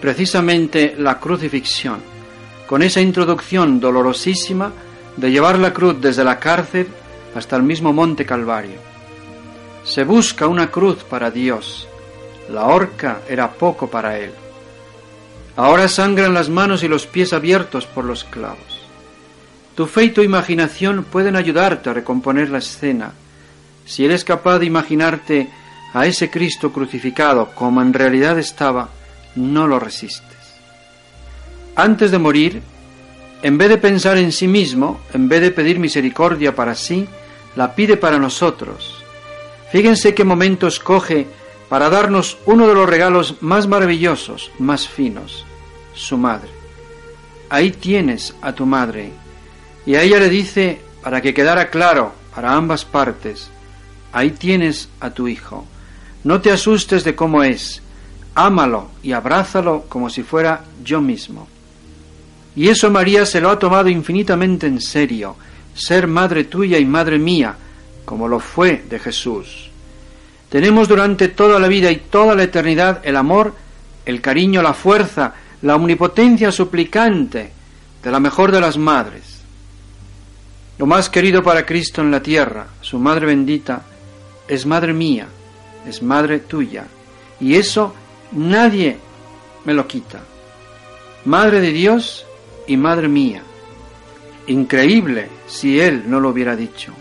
precisamente 0.00 0.94
la 0.96 1.20
crucifixión, 1.20 1.98
con 2.66 2.80
esa 2.80 3.02
introducción 3.02 3.80
dolorosísima 3.80 4.72
de 5.14 5.30
llevar 5.30 5.58
la 5.58 5.74
cruz 5.74 6.00
desde 6.00 6.24
la 6.24 6.40
cárcel 6.40 6.88
hasta 7.34 7.56
el 7.56 7.64
mismo 7.64 7.92
monte 7.92 8.24
Calvario. 8.24 8.78
Se 9.84 10.04
busca 10.04 10.46
una 10.46 10.70
cruz 10.70 11.04
para 11.04 11.30
Dios, 11.30 11.86
la 12.48 12.64
horca 12.64 13.20
era 13.28 13.50
poco 13.50 13.90
para 13.90 14.18
él. 14.18 14.32
Ahora 15.56 15.86
sangran 15.86 16.32
las 16.32 16.48
manos 16.48 16.82
y 16.82 16.88
los 16.88 17.06
pies 17.06 17.34
abiertos 17.34 17.84
por 17.84 18.06
los 18.06 18.24
clavos. 18.24 18.88
Tu 19.74 19.84
fe 19.86 20.04
y 20.04 20.10
tu 20.12 20.22
imaginación 20.22 21.04
pueden 21.04 21.36
ayudarte 21.36 21.90
a 21.90 21.92
recomponer 21.92 22.48
la 22.48 22.56
escena. 22.56 23.12
Si 23.84 24.06
eres 24.06 24.24
capaz 24.24 24.60
de 24.60 24.64
imaginarte 24.64 25.50
a 25.94 26.06
ese 26.06 26.28
Cristo 26.28 26.72
crucificado 26.72 27.52
como 27.54 27.80
en 27.80 27.94
realidad 27.94 28.38
estaba, 28.38 28.90
no 29.36 29.66
lo 29.66 29.78
resistes. 29.78 30.36
Antes 31.76 32.10
de 32.10 32.18
morir, 32.18 32.62
en 33.42 33.56
vez 33.56 33.68
de 33.68 33.78
pensar 33.78 34.18
en 34.18 34.32
sí 34.32 34.48
mismo, 34.48 35.00
en 35.12 35.28
vez 35.28 35.40
de 35.40 35.52
pedir 35.52 35.78
misericordia 35.78 36.54
para 36.54 36.74
sí, 36.74 37.06
la 37.56 37.74
pide 37.74 37.96
para 37.96 38.18
nosotros. 38.18 39.02
Fíjense 39.70 40.14
qué 40.14 40.24
momento 40.24 40.66
escoge 40.66 41.26
para 41.68 41.88
darnos 41.88 42.38
uno 42.46 42.66
de 42.66 42.74
los 42.74 42.88
regalos 42.88 43.36
más 43.40 43.66
maravillosos, 43.66 44.50
más 44.58 44.88
finos, 44.88 45.44
su 45.94 46.18
madre. 46.18 46.50
Ahí 47.50 47.70
tienes 47.70 48.34
a 48.42 48.52
tu 48.52 48.66
madre. 48.66 49.12
Y 49.86 49.94
a 49.94 50.02
ella 50.02 50.18
le 50.18 50.28
dice, 50.28 50.80
para 51.02 51.20
que 51.20 51.34
quedara 51.34 51.70
claro 51.70 52.12
para 52.34 52.54
ambas 52.54 52.84
partes, 52.84 53.50
ahí 54.12 54.30
tienes 54.30 54.88
a 55.00 55.10
tu 55.10 55.28
hijo. 55.28 55.66
No 56.24 56.40
te 56.40 56.50
asustes 56.50 57.04
de 57.04 57.14
cómo 57.14 57.42
es, 57.42 57.82
ámalo 58.34 58.90
y 59.02 59.12
abrázalo 59.12 59.84
como 59.88 60.10
si 60.10 60.22
fuera 60.22 60.64
yo 60.82 61.00
mismo. 61.00 61.46
Y 62.56 62.68
eso 62.68 62.90
María 62.90 63.26
se 63.26 63.40
lo 63.40 63.50
ha 63.50 63.58
tomado 63.58 63.88
infinitamente 63.88 64.66
en 64.66 64.80
serio, 64.80 65.36
ser 65.74 66.06
madre 66.06 66.44
tuya 66.44 66.78
y 66.78 66.84
madre 66.84 67.18
mía, 67.18 67.54
como 68.04 68.28
lo 68.28 68.40
fue 68.40 68.84
de 68.88 68.98
Jesús. 68.98 69.70
Tenemos 70.48 70.88
durante 70.88 71.28
toda 71.28 71.58
la 71.58 71.68
vida 71.68 71.90
y 71.90 71.96
toda 71.96 72.34
la 72.34 72.44
eternidad 72.44 73.00
el 73.04 73.16
amor, 73.16 73.54
el 74.06 74.20
cariño, 74.20 74.62
la 74.62 74.72
fuerza, 74.72 75.34
la 75.62 75.76
omnipotencia 75.76 76.52
suplicante 76.52 77.50
de 78.02 78.10
la 78.10 78.20
mejor 78.20 78.52
de 78.52 78.60
las 78.60 78.78
madres. 78.78 79.40
Lo 80.78 80.86
más 80.86 81.08
querido 81.08 81.42
para 81.42 81.64
Cristo 81.64 82.02
en 82.02 82.10
la 82.10 82.22
tierra, 82.22 82.66
su 82.80 82.98
Madre 82.98 83.26
bendita, 83.26 83.82
es 84.46 84.66
Madre 84.66 84.92
mía, 84.92 85.26
es 85.86 86.02
Madre 86.02 86.40
tuya. 86.40 86.86
Y 87.40 87.54
eso 87.56 87.94
nadie 88.32 88.98
me 89.64 89.74
lo 89.74 89.86
quita. 89.86 90.20
Madre 91.24 91.60
de 91.60 91.72
Dios 91.72 92.26
y 92.66 92.76
Madre 92.76 93.08
mía. 93.08 93.42
Increíble 94.46 95.28
si 95.46 95.80
Él 95.80 96.04
no 96.06 96.20
lo 96.20 96.30
hubiera 96.30 96.54
dicho. 96.56 96.92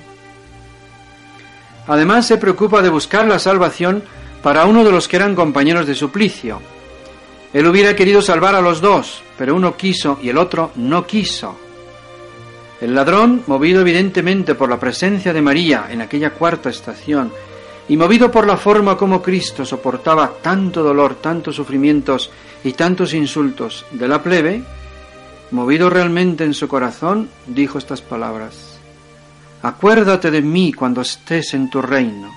Además 1.87 2.25
se 2.27 2.37
preocupa 2.37 2.81
de 2.81 2.89
buscar 2.89 3.27
la 3.27 3.39
salvación 3.39 4.03
para 4.41 4.65
uno 4.65 4.83
de 4.83 4.91
los 4.91 5.07
que 5.07 5.17
eran 5.17 5.35
compañeros 5.35 5.85
de 5.85 5.95
suplicio. 5.95 6.61
Él 7.53 7.67
hubiera 7.67 7.95
querido 7.95 8.21
salvar 8.21 8.55
a 8.55 8.61
los 8.61 8.81
dos, 8.81 9.21
pero 9.37 9.55
uno 9.55 9.75
quiso 9.75 10.17
y 10.21 10.29
el 10.29 10.37
otro 10.37 10.71
no 10.75 11.05
quiso. 11.05 11.57
El 12.81 12.95
ladrón, 12.95 13.43
movido 13.47 13.81
evidentemente 13.81 14.55
por 14.55 14.69
la 14.69 14.79
presencia 14.79 15.31
de 15.31 15.41
María 15.41 15.87
en 15.89 16.01
aquella 16.01 16.31
cuarta 16.31 16.69
estación, 16.69 17.31
y 17.89 17.97
movido 17.97 18.31
por 18.31 18.47
la 18.47 18.57
forma 18.57 18.97
como 18.97 19.21
Cristo 19.21 19.65
soportaba 19.65 20.33
tanto 20.41 20.83
dolor, 20.83 21.15
tantos 21.15 21.55
sufrimientos 21.55 22.31
y 22.63 22.73
tantos 22.73 23.13
insultos 23.13 23.85
de 23.91 24.07
la 24.07 24.23
plebe, 24.23 24.63
movido 25.51 25.89
realmente 25.89 26.43
en 26.43 26.53
su 26.53 26.67
corazón, 26.67 27.29
dijo 27.45 27.77
estas 27.77 28.01
palabras. 28.01 28.79
Acuérdate 29.61 30.31
de 30.31 30.41
mí 30.41 30.73
cuando 30.73 31.01
estés 31.01 31.53
en 31.53 31.69
tu 31.69 31.81
reino. 31.81 32.31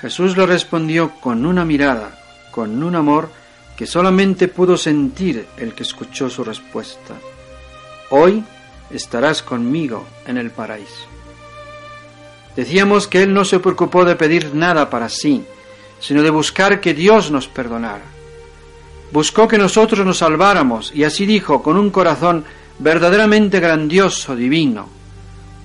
Jesús 0.00 0.36
le 0.36 0.46
respondió 0.46 1.12
con 1.20 1.46
una 1.46 1.64
mirada, 1.64 2.18
con 2.50 2.82
un 2.82 2.96
amor 2.96 3.30
que 3.76 3.86
solamente 3.86 4.48
pudo 4.48 4.76
sentir 4.76 5.46
el 5.56 5.74
que 5.74 5.84
escuchó 5.84 6.28
su 6.28 6.44
respuesta. 6.44 7.14
Hoy 8.10 8.44
estarás 8.90 9.42
conmigo 9.42 10.06
en 10.26 10.36
el 10.36 10.50
paraíso. 10.50 11.06
Decíamos 12.56 13.06
que 13.06 13.22
Él 13.22 13.32
no 13.32 13.44
se 13.44 13.60
preocupó 13.60 14.04
de 14.04 14.16
pedir 14.16 14.54
nada 14.54 14.90
para 14.90 15.08
sí, 15.08 15.44
sino 16.00 16.22
de 16.22 16.30
buscar 16.30 16.80
que 16.80 16.94
Dios 16.94 17.30
nos 17.30 17.48
perdonara. 17.48 18.04
Buscó 19.12 19.48
que 19.48 19.58
nosotros 19.58 20.04
nos 20.04 20.18
salváramos 20.18 20.92
y 20.94 21.04
así 21.04 21.26
dijo 21.26 21.62
con 21.62 21.76
un 21.76 21.90
corazón 21.90 22.44
verdaderamente 22.78 23.60
grandioso, 23.60 24.34
divino, 24.34 24.88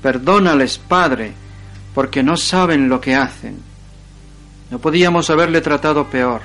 Perdónales, 0.02 0.78
Padre, 0.78 1.34
porque 1.94 2.22
no 2.22 2.38
saben 2.38 2.88
lo 2.88 3.02
que 3.02 3.16
hacen. 3.16 3.58
No 4.70 4.80
podíamos 4.80 5.30
haberle 5.30 5.62
tratado 5.62 6.06
peor. 6.06 6.42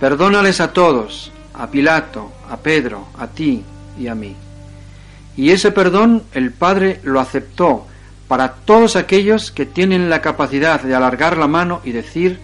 Perdónales 0.00 0.60
a 0.60 0.72
todos, 0.72 1.30
a 1.54 1.70
Pilato, 1.70 2.32
a 2.48 2.56
Pedro, 2.56 3.08
a 3.18 3.26
ti 3.26 3.62
y 3.98 4.06
a 4.06 4.14
mí. 4.14 4.34
Y 5.36 5.50
ese 5.50 5.72
perdón 5.72 6.22
el 6.32 6.52
Padre 6.52 7.00
lo 7.04 7.20
aceptó 7.20 7.86
para 8.32 8.54
todos 8.54 8.96
aquellos 8.96 9.50
que 9.50 9.66
tienen 9.66 10.08
la 10.08 10.22
capacidad 10.22 10.80
de 10.80 10.94
alargar 10.94 11.36
la 11.36 11.48
mano 11.48 11.82
y 11.84 11.92
decir, 11.92 12.40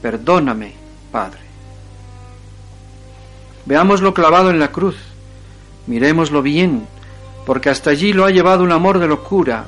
perdóname, 0.00 0.72
Padre. 1.12 1.40
Veámoslo 3.66 4.14
clavado 4.14 4.48
en 4.48 4.58
la 4.58 4.72
cruz, 4.72 4.96
miremoslo 5.86 6.40
bien, 6.40 6.86
porque 7.44 7.68
hasta 7.68 7.90
allí 7.90 8.14
lo 8.14 8.24
ha 8.24 8.30
llevado 8.30 8.64
un 8.64 8.72
amor 8.72 8.98
de 8.98 9.06
locura, 9.06 9.66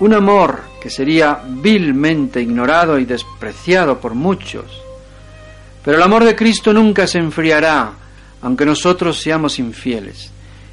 un 0.00 0.14
amor 0.14 0.62
que 0.80 0.90
sería 0.90 1.40
vilmente 1.46 2.42
ignorado 2.42 2.98
y 2.98 3.04
despreciado 3.04 4.00
por 4.00 4.16
muchos. 4.16 4.82
Pero 5.84 5.96
el 5.96 6.02
amor 6.02 6.24
de 6.24 6.34
Cristo 6.34 6.72
nunca 6.72 7.06
se 7.06 7.18
enfriará, 7.18 7.92
aunque 8.40 8.66
nosotros 8.66 9.20
seamos 9.20 9.60
infieles. 9.60 10.32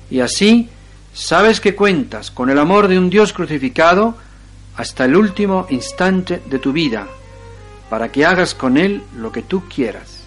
Y 0.09 0.19
así, 0.19 0.67
sabes 1.13 1.59
que 1.59 1.75
cuentas 1.75 2.31
con 2.31 2.49
el 2.49 2.59
amor 2.59 2.87
de 2.87 2.97
un 2.97 3.09
Dios 3.09 3.33
crucificado 3.33 4.15
hasta 4.75 5.05
el 5.05 5.15
último 5.15 5.67
instante 5.69 6.41
de 6.45 6.59
tu 6.59 6.71
vida, 6.71 7.07
para 7.89 8.11
que 8.11 8.25
hagas 8.25 8.55
con 8.55 8.77
Él 8.77 9.03
lo 9.17 9.31
que 9.31 9.41
tú 9.41 9.63
quieras. 9.67 10.23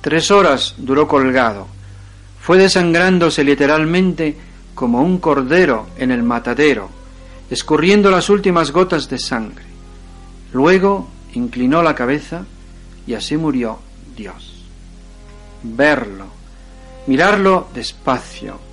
Tres 0.00 0.30
horas 0.30 0.74
duró 0.78 1.08
colgado, 1.08 1.66
fue 2.40 2.58
desangrándose 2.58 3.44
literalmente 3.44 4.36
como 4.74 5.02
un 5.02 5.18
cordero 5.18 5.88
en 5.96 6.10
el 6.10 6.22
matadero, 6.22 6.88
escurriendo 7.50 8.10
las 8.10 8.30
últimas 8.30 8.70
gotas 8.70 9.08
de 9.08 9.18
sangre. 9.18 9.64
Luego 10.52 11.08
inclinó 11.34 11.82
la 11.82 11.94
cabeza 11.94 12.44
y 13.06 13.14
así 13.14 13.36
murió 13.36 13.78
Dios. 14.16 14.64
Verlo, 15.62 16.26
mirarlo 17.06 17.68
despacio. 17.74 18.69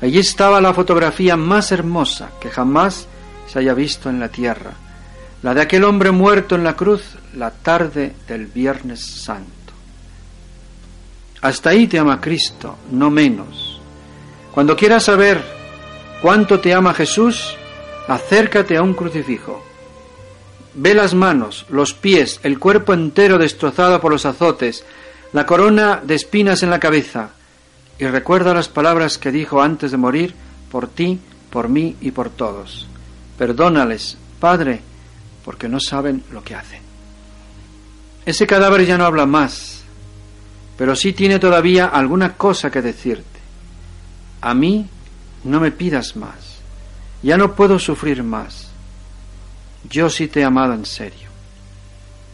Allí 0.00 0.18
estaba 0.18 0.60
la 0.60 0.74
fotografía 0.74 1.36
más 1.36 1.72
hermosa 1.72 2.30
que 2.40 2.50
jamás 2.50 3.06
se 3.46 3.58
haya 3.58 3.74
visto 3.74 4.10
en 4.10 4.20
la 4.20 4.28
tierra, 4.28 4.72
la 5.42 5.54
de 5.54 5.62
aquel 5.62 5.84
hombre 5.84 6.10
muerto 6.10 6.54
en 6.54 6.64
la 6.64 6.76
cruz 6.76 7.02
la 7.34 7.50
tarde 7.50 8.14
del 8.26 8.46
Viernes 8.46 9.00
Santo. 9.00 9.50
Hasta 11.42 11.70
ahí 11.70 11.86
te 11.86 11.98
ama 11.98 12.20
Cristo, 12.20 12.76
no 12.90 13.10
menos. 13.10 13.80
Cuando 14.52 14.76
quieras 14.76 15.04
saber 15.04 15.42
cuánto 16.22 16.60
te 16.60 16.74
ama 16.74 16.94
Jesús, 16.94 17.56
acércate 18.08 18.76
a 18.76 18.82
un 18.82 18.94
crucifijo. 18.94 19.62
Ve 20.74 20.94
las 20.94 21.14
manos, 21.14 21.66
los 21.68 21.94
pies, 21.94 22.40
el 22.42 22.58
cuerpo 22.58 22.92
entero 22.94 23.38
destrozado 23.38 24.00
por 24.00 24.12
los 24.12 24.26
azotes, 24.26 24.84
la 25.32 25.46
corona 25.46 26.00
de 26.02 26.14
espinas 26.14 26.62
en 26.62 26.70
la 26.70 26.80
cabeza, 26.80 27.30
y 27.98 28.06
recuerda 28.06 28.54
las 28.54 28.68
palabras 28.68 29.18
que 29.18 29.32
dijo 29.32 29.62
antes 29.62 29.90
de 29.90 29.96
morir, 29.96 30.34
por 30.70 30.88
ti, 30.88 31.18
por 31.50 31.68
mí 31.68 31.96
y 32.00 32.10
por 32.10 32.30
todos. 32.30 32.86
Perdónales, 33.38 34.18
Padre, 34.38 34.80
porque 35.44 35.68
no 35.68 35.78
saben 35.80 36.22
lo 36.32 36.42
que 36.42 36.54
hacen. 36.54 36.80
Ese 38.24 38.46
cadáver 38.46 38.84
ya 38.84 38.98
no 38.98 39.04
habla 39.04 39.24
más, 39.24 39.82
pero 40.76 40.96
sí 40.96 41.12
tiene 41.12 41.38
todavía 41.38 41.86
alguna 41.86 42.36
cosa 42.36 42.70
que 42.70 42.82
decirte. 42.82 43.40
A 44.40 44.52
mí 44.52 44.88
no 45.44 45.60
me 45.60 45.70
pidas 45.70 46.16
más, 46.16 46.58
ya 47.22 47.36
no 47.36 47.54
puedo 47.54 47.78
sufrir 47.78 48.22
más. 48.22 48.68
Yo 49.88 50.10
sí 50.10 50.26
te 50.26 50.40
he 50.40 50.44
amado 50.44 50.74
en 50.74 50.84
serio. 50.84 51.28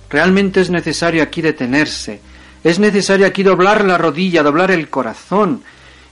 Realmente 0.08 0.60
es 0.60 0.70
necesario 0.70 1.22
aquí 1.22 1.42
detenerse, 1.42 2.20
es 2.62 2.78
necesario 2.78 3.26
aquí 3.26 3.42
doblar 3.42 3.84
la 3.84 3.98
rodilla, 3.98 4.42
doblar 4.42 4.70
el 4.70 4.88
corazón 4.88 5.62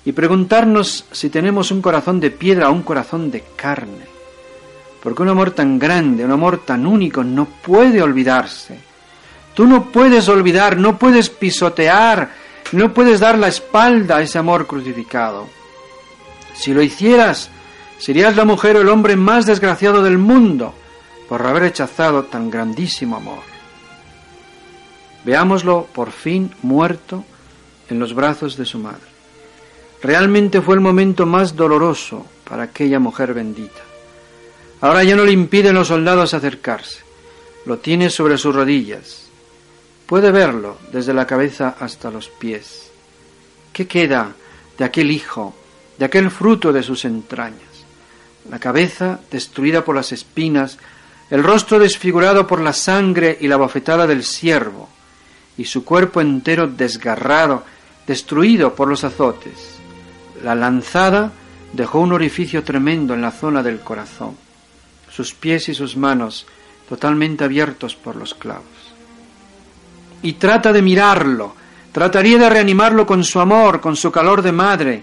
y 0.05 0.13
preguntarnos 0.13 1.07
si 1.11 1.31
tenemos 1.31 1.71
un 1.71 1.83
corazón 1.83 2.21
de 2.21 2.31
piedra 2.31 2.69
o 2.69 2.73
un 2.73 2.83
corazón 2.83 3.31
de 3.31 3.45
carne. 3.57 4.11
Porque 5.03 5.23
un 5.23 5.29
amor 5.29 5.53
tan 5.53 5.79
grande, 5.79 6.25
un 6.25 6.33
amor 6.33 6.59
tan 6.65 6.87
único 6.87 7.25
no 7.25 7.47
puede 7.47 8.03
olvidarse 8.03 8.91
Tú 9.55 9.67
no 9.67 9.91
puedes 9.91 10.29
olvidar, 10.29 10.79
no 10.79 10.99
puedes 10.99 11.29
pisotear, 11.29 12.31
no 12.73 12.95
puedes 12.95 13.21
dar 13.21 13.37
la 13.37 13.49
espalda 13.49 14.17
a 14.17 14.23
ese 14.23 14.39
amor 14.39 14.67
crucificado. 14.67 15.49
Si 16.55 16.73
lo 16.73 16.83
hicieras, 16.83 17.51
serías 17.99 18.37
la 18.37 18.45
mujer 18.45 18.77
o 18.77 18.81
el 18.81 18.89
hombre 18.89 19.17
más 19.17 19.47
desgraciado 19.47 20.03
del 20.03 20.19
mundo 20.19 20.75
por 21.29 21.47
haber 21.47 21.65
rechazado 21.65 22.25
tan 22.25 22.51
grandísimo 22.51 23.17
amor. 23.17 23.50
Veámoslo 25.25 25.87
por 25.93 26.13
fin 26.13 26.51
muerto 26.63 27.25
en 27.89 27.99
los 27.99 28.15
brazos 28.15 28.57
de 28.57 28.65
su 28.65 28.79
madre. 28.79 29.11
Realmente 30.03 30.63
fue 30.63 30.75
el 30.75 30.81
momento 30.81 31.27
más 31.27 31.57
doloroso 31.57 32.27
para 32.49 32.65
aquella 32.65 32.99
mujer 32.99 33.35
bendita. 33.35 33.83
Ahora 34.81 35.05
ya 35.05 35.15
no 35.15 35.25
le 35.25 35.33
impiden 35.33 35.75
los 35.75 35.89
soldados 35.89 36.33
acercarse. 36.33 37.01
Lo 37.67 37.79
tiene 37.79 38.09
sobre 38.09 38.39
sus 38.39 38.55
rodillas. 38.55 39.29
Puede 40.07 40.31
verlo 40.31 40.79
desde 40.91 41.13
la 41.13 41.27
cabeza 41.27 41.77
hasta 41.79 42.11
los 42.11 42.29
pies. 42.29 42.91
¿Qué 43.73 43.87
queda 43.87 44.33
de 44.79 44.85
aquel 44.85 45.11
hijo, 45.11 45.55
de 45.99 46.07
aquel 46.07 46.31
fruto 46.31 46.73
de 46.73 46.83
sus 46.83 47.05
entrañas? 47.05 47.61
La 48.51 48.59
cabeza 48.59 49.21
destruida 49.31 49.85
por 49.85 49.95
las 49.95 50.13
espinas, 50.13 50.79
el 51.31 51.45
rostro 51.45 51.79
desfigurado 51.79 52.47
por 52.47 52.61
la 52.61 52.73
sangre 52.73 53.37
y 53.39 53.49
la 53.49 53.57
bofetada 53.57 54.07
del 54.07 54.25
siervo, 54.25 54.89
y 55.57 55.65
su 55.65 55.85
cuerpo 55.85 56.21
entero 56.21 56.67
desgarrado, 56.67 57.65
destruido 58.07 58.75
por 58.75 58.89
los 58.89 59.05
azotes. 59.05 59.77
La 60.43 60.55
lanzada 60.55 61.33
dejó 61.73 62.01
un 62.01 62.13
orificio 62.13 62.65
tremendo 62.65 63.15
en 63.15 63.23
la 63.23 63.31
zona 63.31 63.63
del 63.63 63.81
corazón, 63.81 64.37
sus 65.11 65.35
pies 65.35 65.69
y 65.69 65.75
sus 65.75 65.97
manos 65.97 66.47
totalmente 66.89 67.45
abiertos 67.45 67.95
por 67.95 68.17
los 68.17 68.35
clavos. 68.35 68.65
Y 70.23 70.35
trata 70.35 70.73
de 70.73 70.83
mirarlo, 70.83 71.55
trataría 71.93 72.39
de 72.39 72.51
reanimarlo 72.51 73.07
con 73.07 73.25
su 73.25 73.41
amor, 73.41 73.81
con 73.81 73.97
su 73.97 74.11
calor 74.11 74.43
de 74.43 74.53
madre, 74.53 75.03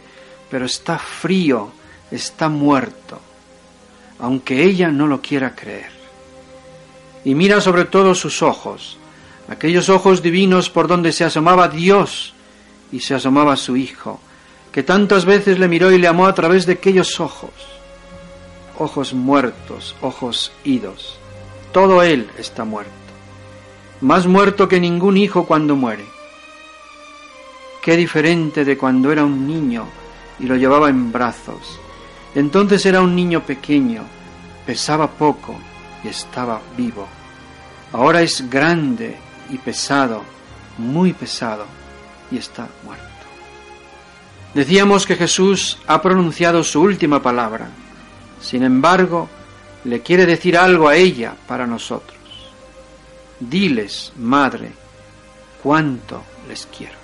pero 0.49 0.65
está 0.65 0.97
frío, 0.97 1.71
está 2.11 2.49
muerto, 2.49 3.19
aunque 4.19 4.63
ella 4.63 4.89
no 4.89 5.07
lo 5.07 5.21
quiera 5.21 5.55
creer. 5.55 5.91
Y 7.25 7.35
mira 7.35 7.59
sobre 7.61 7.85
todo 7.85 8.15
sus 8.15 8.41
ojos, 8.41 8.96
aquellos 9.49 9.89
ojos 9.89 10.21
divinos 10.21 10.69
por 10.69 10.87
donde 10.87 11.11
se 11.11 11.23
asomaba 11.23 11.67
Dios 11.67 12.33
y 12.91 12.99
se 12.99 13.15
asomaba 13.15 13.55
su 13.57 13.77
Hijo, 13.77 14.19
que 14.71 14.83
tantas 14.83 15.25
veces 15.25 15.59
le 15.59 15.67
miró 15.67 15.91
y 15.91 15.97
le 15.97 16.07
amó 16.07 16.27
a 16.27 16.33
través 16.33 16.65
de 16.65 16.73
aquellos 16.73 17.19
ojos, 17.19 17.51
ojos 18.77 19.13
muertos, 19.13 19.95
ojos 20.01 20.51
idos. 20.63 21.17
Todo 21.71 22.03
él 22.03 22.29
está 22.37 22.63
muerto, 22.63 22.91
más 24.01 24.27
muerto 24.27 24.67
que 24.67 24.79
ningún 24.79 25.17
hijo 25.17 25.45
cuando 25.45 25.75
muere. 25.75 26.05
Qué 27.81 27.95
diferente 27.95 28.65
de 28.65 28.77
cuando 28.77 29.11
era 29.11 29.23
un 29.23 29.47
niño 29.47 29.85
y 30.39 30.45
lo 30.45 30.55
llevaba 30.55 30.89
en 30.89 31.11
brazos. 31.11 31.79
Entonces 32.35 32.85
era 32.85 33.01
un 33.01 33.15
niño 33.15 33.43
pequeño, 33.45 34.03
pesaba 34.65 35.07
poco 35.07 35.55
y 36.03 36.09
estaba 36.09 36.61
vivo. 36.75 37.07
Ahora 37.93 38.21
es 38.21 38.49
grande 38.49 39.17
y 39.49 39.57
pesado, 39.57 40.23
muy 40.77 41.13
pesado, 41.13 41.65
y 42.31 42.37
está 42.37 42.67
muerto. 42.83 43.05
Decíamos 44.53 45.05
que 45.05 45.15
Jesús 45.15 45.77
ha 45.87 46.01
pronunciado 46.01 46.63
su 46.63 46.81
última 46.81 47.21
palabra. 47.21 47.69
Sin 48.41 48.63
embargo, 48.63 49.29
le 49.83 50.01
quiere 50.01 50.25
decir 50.25 50.57
algo 50.57 50.87
a 50.87 50.95
ella 50.95 51.35
para 51.47 51.67
nosotros. 51.67 52.17
Diles, 53.39 54.13
Madre, 54.17 54.71
cuánto 55.61 56.23
les 56.47 56.67
quiero. 56.75 56.97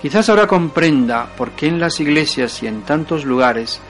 Quizás 0.00 0.28
ahora 0.28 0.46
comprenda 0.46 1.26
por 1.36 1.52
qué 1.52 1.66
en 1.66 1.80
las 1.80 2.00
iglesias 2.00 2.62
y 2.62 2.66
en 2.66 2.82
tantos 2.82 3.24
lugares 3.24 3.80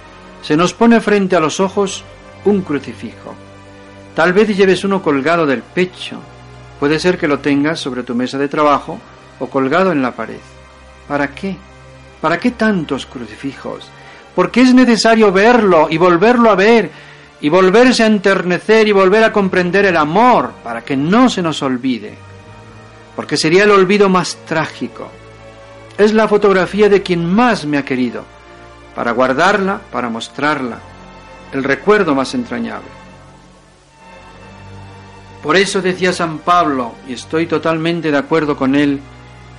se 0.42 0.56
nos 0.56 0.72
pone 0.72 1.00
frente 1.00 1.36
a 1.36 1.40
los 1.40 1.60
ojos 1.60 2.04
un 2.44 2.62
crucifijo. 2.62 3.34
Tal 4.16 4.32
vez 4.32 4.56
lleves 4.56 4.82
uno 4.82 5.02
colgado 5.02 5.44
del 5.44 5.62
pecho, 5.62 6.18
puede 6.80 6.98
ser 6.98 7.18
que 7.18 7.28
lo 7.28 7.40
tengas 7.40 7.78
sobre 7.78 8.02
tu 8.02 8.14
mesa 8.14 8.38
de 8.38 8.48
trabajo 8.48 8.98
o 9.38 9.46
colgado 9.48 9.92
en 9.92 10.00
la 10.00 10.12
pared. 10.12 10.40
¿Para 11.06 11.34
qué? 11.34 11.54
¿Para 12.22 12.40
qué 12.40 12.52
tantos 12.52 13.04
crucifijos? 13.04 13.86
Porque 14.34 14.62
es 14.62 14.72
necesario 14.72 15.30
verlo 15.32 15.88
y 15.90 15.98
volverlo 15.98 16.50
a 16.50 16.54
ver 16.54 16.90
y 17.42 17.50
volverse 17.50 18.04
a 18.04 18.06
enternecer 18.06 18.88
y 18.88 18.92
volver 18.92 19.22
a 19.22 19.32
comprender 19.34 19.84
el 19.84 19.98
amor 19.98 20.52
para 20.64 20.80
que 20.80 20.96
no 20.96 21.28
se 21.28 21.42
nos 21.42 21.62
olvide. 21.62 22.14
Porque 23.14 23.36
sería 23.36 23.64
el 23.64 23.70
olvido 23.70 24.08
más 24.08 24.38
trágico. 24.46 25.10
Es 25.98 26.14
la 26.14 26.26
fotografía 26.26 26.88
de 26.88 27.02
quien 27.02 27.26
más 27.26 27.66
me 27.66 27.76
ha 27.76 27.84
querido, 27.84 28.24
para 28.94 29.10
guardarla, 29.10 29.78
para 29.92 30.08
mostrarla, 30.08 30.78
el 31.52 31.64
recuerdo 31.64 32.14
más 32.14 32.32
entrañable. 32.32 33.05
Por 35.46 35.56
eso 35.56 35.80
decía 35.80 36.12
San 36.12 36.40
Pablo, 36.40 36.96
y 37.06 37.12
estoy 37.12 37.46
totalmente 37.46 38.10
de 38.10 38.18
acuerdo 38.18 38.56
con 38.56 38.74
él, 38.74 38.98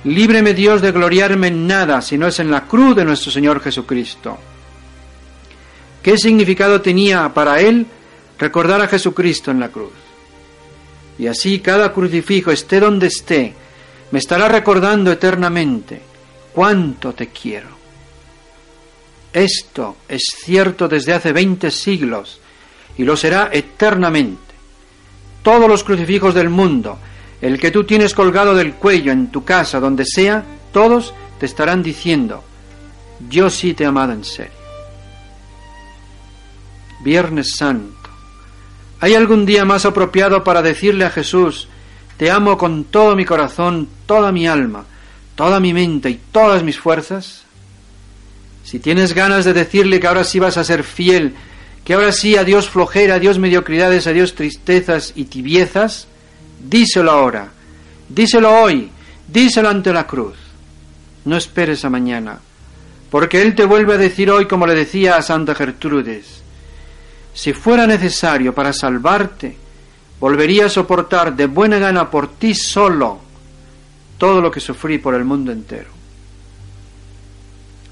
Líbreme 0.04 0.52
Dios 0.52 0.82
de 0.82 0.92
gloriarme 0.92 1.46
en 1.46 1.66
nada, 1.66 2.02
si 2.02 2.18
no 2.18 2.26
es 2.26 2.38
en 2.40 2.50
la 2.50 2.66
cruz 2.66 2.94
de 2.94 3.06
nuestro 3.06 3.32
Señor 3.32 3.62
Jesucristo. 3.62 4.36
¿Qué 6.02 6.18
significado 6.18 6.82
tenía 6.82 7.32
para 7.32 7.58
él 7.62 7.86
recordar 8.38 8.82
a 8.82 8.86
Jesucristo 8.86 9.50
en 9.50 9.60
la 9.60 9.70
cruz? 9.70 9.94
Y 11.18 11.26
así 11.26 11.60
cada 11.60 11.90
crucifijo, 11.94 12.50
esté 12.50 12.80
donde 12.80 13.06
esté, 13.06 13.54
me 14.10 14.18
estará 14.18 14.46
recordando 14.46 15.10
eternamente 15.10 16.02
cuánto 16.52 17.14
te 17.14 17.28
quiero. 17.28 17.70
Esto 19.32 19.96
es 20.06 20.34
cierto 20.36 20.86
desde 20.86 21.14
hace 21.14 21.32
veinte 21.32 21.70
siglos 21.70 22.42
y 22.98 23.04
lo 23.04 23.16
será 23.16 23.48
eternamente. 23.50 24.47
Todos 25.48 25.66
los 25.66 25.82
crucifijos 25.82 26.34
del 26.34 26.50
mundo, 26.50 26.98
el 27.40 27.58
que 27.58 27.70
tú 27.70 27.84
tienes 27.84 28.12
colgado 28.12 28.54
del 28.54 28.74
cuello 28.74 29.12
en 29.12 29.28
tu 29.28 29.44
casa, 29.44 29.80
donde 29.80 30.04
sea, 30.04 30.44
todos 30.74 31.14
te 31.40 31.46
estarán 31.46 31.82
diciendo, 31.82 32.44
yo 33.30 33.48
sí 33.48 33.72
te 33.72 33.84
he 33.84 33.86
amado 33.86 34.12
en 34.12 34.24
serio. 34.24 34.52
Viernes 37.02 37.52
Santo. 37.56 38.10
¿Hay 39.00 39.14
algún 39.14 39.46
día 39.46 39.64
más 39.64 39.86
apropiado 39.86 40.44
para 40.44 40.60
decirle 40.60 41.06
a 41.06 41.10
Jesús, 41.10 41.66
te 42.18 42.30
amo 42.30 42.58
con 42.58 42.84
todo 42.84 43.16
mi 43.16 43.24
corazón, 43.24 43.88
toda 44.04 44.30
mi 44.32 44.46
alma, 44.46 44.84
toda 45.34 45.60
mi 45.60 45.72
mente 45.72 46.10
y 46.10 46.20
todas 46.30 46.62
mis 46.62 46.78
fuerzas? 46.78 47.44
Si 48.64 48.80
tienes 48.80 49.14
ganas 49.14 49.46
de 49.46 49.54
decirle 49.54 49.98
que 49.98 50.08
ahora 50.08 50.24
sí 50.24 50.40
vas 50.40 50.58
a 50.58 50.64
ser 50.64 50.84
fiel, 50.84 51.34
que 51.88 51.94
ahora 51.94 52.12
sí 52.12 52.36
a 52.36 52.44
Dios 52.44 52.68
flojera, 52.68 53.14
a 53.14 53.18
Dios 53.18 53.38
mediocridades, 53.38 54.06
a 54.06 54.12
Dios 54.12 54.34
tristezas 54.34 55.14
y 55.16 55.24
tibiezas, 55.24 56.06
Díselo 56.62 57.10
ahora, 57.10 57.48
díselo 58.10 58.50
hoy, 58.60 58.90
díselo 59.26 59.70
ante 59.70 59.90
la 59.90 60.06
cruz. 60.06 60.36
No 61.24 61.38
esperes 61.38 61.86
a 61.86 61.88
mañana, 61.88 62.40
porque 63.10 63.40
Él 63.40 63.54
te 63.54 63.64
vuelve 63.64 63.94
a 63.94 63.96
decir 63.96 64.30
hoy 64.30 64.46
como 64.46 64.66
le 64.66 64.74
decía 64.74 65.16
a 65.16 65.22
Santa 65.22 65.54
Gertrudes, 65.54 66.42
si 67.32 67.54
fuera 67.54 67.86
necesario 67.86 68.54
para 68.54 68.74
salvarte, 68.74 69.56
volvería 70.20 70.66
a 70.66 70.68
soportar 70.68 71.34
de 71.34 71.46
buena 71.46 71.78
gana 71.78 72.10
por 72.10 72.34
ti 72.34 72.54
solo 72.54 73.18
todo 74.18 74.42
lo 74.42 74.50
que 74.50 74.60
sufrí 74.60 74.98
por 74.98 75.14
el 75.14 75.24
mundo 75.24 75.52
entero. 75.52 75.97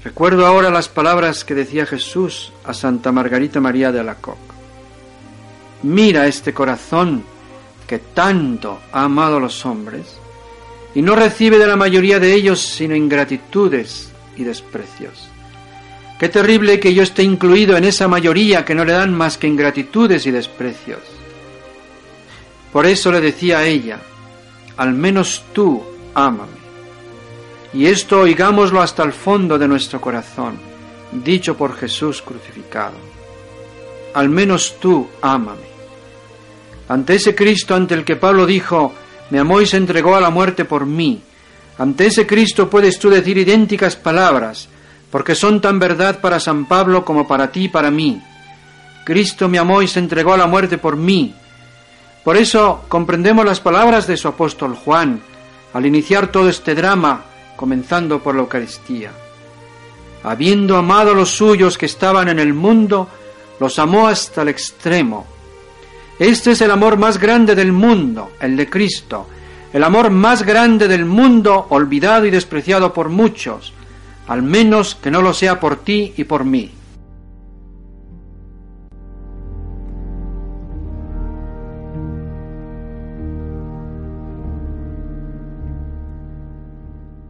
Recuerdo 0.07 0.47
ahora 0.47 0.69
las 0.69 0.87
palabras 0.87 1.43
que 1.43 1.53
decía 1.53 1.85
Jesús 1.85 2.53
a 2.63 2.73
Santa 2.73 3.11
Margarita 3.11 3.59
María 3.59 3.91
de 3.91 3.99
Alacoc. 3.99 4.37
Mira 5.83 6.27
este 6.27 6.53
corazón 6.53 7.25
que 7.85 7.99
tanto 7.99 8.79
ha 8.93 9.03
amado 9.03 9.35
a 9.35 9.41
los 9.41 9.65
hombres, 9.65 10.17
y 10.95 11.01
no 11.01 11.13
recibe 11.13 11.59
de 11.59 11.67
la 11.67 11.75
mayoría 11.75 12.21
de 12.21 12.33
ellos 12.33 12.61
sino 12.61 12.95
ingratitudes 12.95 14.09
y 14.37 14.45
desprecios. 14.45 15.27
Qué 16.17 16.29
terrible 16.29 16.79
que 16.79 16.93
yo 16.93 17.03
esté 17.03 17.23
incluido 17.23 17.75
en 17.75 17.83
esa 17.83 18.07
mayoría 18.07 18.63
que 18.63 18.75
no 18.75 18.85
le 18.85 18.93
dan 18.93 19.13
más 19.13 19.37
que 19.37 19.47
ingratitudes 19.47 20.25
y 20.25 20.31
desprecios. 20.31 21.01
Por 22.71 22.85
eso 22.85 23.11
le 23.11 23.19
decía 23.19 23.59
a 23.59 23.65
ella, 23.65 23.99
al 24.77 24.93
menos 24.93 25.43
tú 25.51 25.83
ámame. 26.13 26.56
Y 27.73 27.87
esto 27.87 28.21
oigámoslo 28.21 28.81
hasta 28.81 29.03
el 29.03 29.13
fondo 29.13 29.57
de 29.57 29.67
nuestro 29.67 29.99
corazón, 29.99 30.57
dicho 31.11 31.57
por 31.57 31.75
Jesús 31.75 32.21
crucificado. 32.21 32.95
Al 34.13 34.29
menos 34.29 34.75
tú 34.79 35.07
ámame. 35.21 35.67
Ante 36.89 37.15
ese 37.15 37.35
Cristo 37.35 37.75
ante 37.75 37.93
el 37.93 38.05
que 38.05 38.15
Pablo 38.15 38.45
dijo, 38.45 38.93
me 39.29 39.39
amó 39.39 39.59
y 39.61 39.65
se 39.65 39.77
entregó 39.77 40.15
a 40.15 40.21
la 40.21 40.29
muerte 40.29 40.63
por 40.63 40.85
mí, 40.85 41.21
ante 41.77 42.07
ese 42.07 42.25
Cristo 42.25 42.69
puedes 42.69 42.97
tú 42.97 43.09
decir 43.09 43.37
idénticas 43.37 43.95
palabras, 43.95 44.67
porque 45.11 45.35
son 45.35 45.61
tan 45.61 45.77
verdad 45.79 46.19
para 46.21 46.39
San 46.39 46.65
Pablo 46.65 47.05
como 47.05 47.27
para 47.27 47.51
ti 47.51 47.65
y 47.65 47.69
para 47.69 47.91
mí. 47.91 48.21
Cristo 49.05 49.47
me 49.47 49.59
amó 49.59 49.81
y 49.81 49.87
se 49.87 49.99
entregó 49.99 50.33
a 50.33 50.37
la 50.37 50.47
muerte 50.47 50.77
por 50.77 50.97
mí. 50.97 51.33
Por 52.23 52.35
eso 52.35 52.83
comprendemos 52.89 53.45
las 53.45 53.59
palabras 53.59 54.07
de 54.07 54.17
su 54.17 54.27
apóstol 54.27 54.75
Juan 54.75 55.21
al 55.73 55.85
iniciar 55.85 56.27
todo 56.27 56.49
este 56.49 56.73
drama, 56.73 57.23
comenzando 57.57 58.23
por 58.23 58.35
la 58.35 58.43
Eucaristía. 58.43 59.11
Habiendo 60.23 60.77
amado 60.77 61.11
a 61.11 61.15
los 61.15 61.31
suyos 61.31 61.77
que 61.77 61.87
estaban 61.87 62.29
en 62.29 62.39
el 62.39 62.53
mundo, 62.53 63.09
los 63.59 63.77
amó 63.79 64.07
hasta 64.07 64.43
el 64.43 64.47
extremo 64.47 65.27
este 66.19 66.51
es 66.51 66.61
el 66.61 66.71
amor 66.71 66.97
más 66.97 67.19
grande 67.19 67.53
del 67.53 67.71
mundo, 67.71 68.31
el 68.39 68.57
de 68.57 68.69
Cristo. 68.69 69.27
el 69.73 69.83
amor 69.83 70.09
más 70.09 70.43
grande 70.43 70.87
del 70.87 71.05
mundo, 71.05 71.67
olvidado 71.69 72.25
y 72.25 72.31
despreciado 72.31 72.93
por 72.93 73.09
muchos, 73.09 73.73
al 74.27 74.41
menos 74.41 74.95
que 74.95 75.11
no 75.11 75.21
lo 75.21 75.33
sea 75.33 75.59
por 75.59 75.83
ti 75.83 76.13
y 76.17 76.23
por 76.23 76.45
mí. 76.45 76.71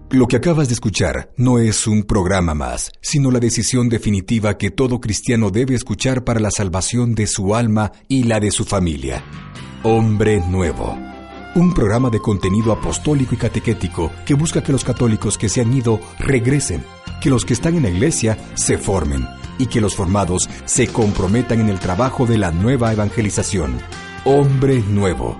Lo 0.10 0.26
que 0.28 0.38
acabas 0.38 0.70
de 0.70 0.74
escuchar 0.74 1.34
no 1.36 1.60
es 1.60 1.86
un 1.86 2.04
programa 2.04 2.54
más, 2.54 2.94
sino 3.02 3.30
la 3.30 3.42
decisión 3.42 3.90
definitiva 3.90 4.58
que 4.58 4.72
todo 4.72 5.02
cristiano 5.02 5.50
debe 5.50 5.76
escuchar 5.76 6.24
para 6.24 6.40
la 6.40 6.50
salvación 6.50 7.14
de 7.14 7.28
su 7.28 7.54
alma 7.54 7.92
y 8.08 8.24
la 8.24 8.40
de 8.40 8.52
su 8.52 8.64
familia. 8.64 9.22
Hombre 9.84 10.42
Nuevo. 10.48 10.98
Un 11.56 11.74
programa 11.74 12.10
de 12.10 12.22
contenido 12.22 12.72
apostólico 12.72 13.36
y 13.36 13.38
catequético 13.38 14.10
que 14.26 14.34
busca 14.34 14.64
que 14.64 14.72
los 14.72 14.86
católicos 14.86 15.38
que 15.38 15.50
se 15.50 15.60
han 15.60 15.74
ido 15.74 16.00
regresen, 16.20 16.86
que 17.22 17.30
los 17.30 17.44
que 17.44 17.52
están 17.52 17.76
en 17.76 17.84
la 17.84 17.90
iglesia 17.90 18.38
se 18.54 18.78
formen 18.78 19.28
y 19.60 19.66
que 19.66 19.82
los 19.82 19.94
formados 19.94 20.50
se 20.64 20.88
comprometan 20.88 21.60
en 21.60 21.68
el 21.68 21.80
trabajo 21.80 22.26
de 22.26 22.38
la 22.38 22.52
nueva 22.52 22.94
evangelización. 22.94 23.78
Hombre 24.24 24.82
Nuevo 24.88 25.38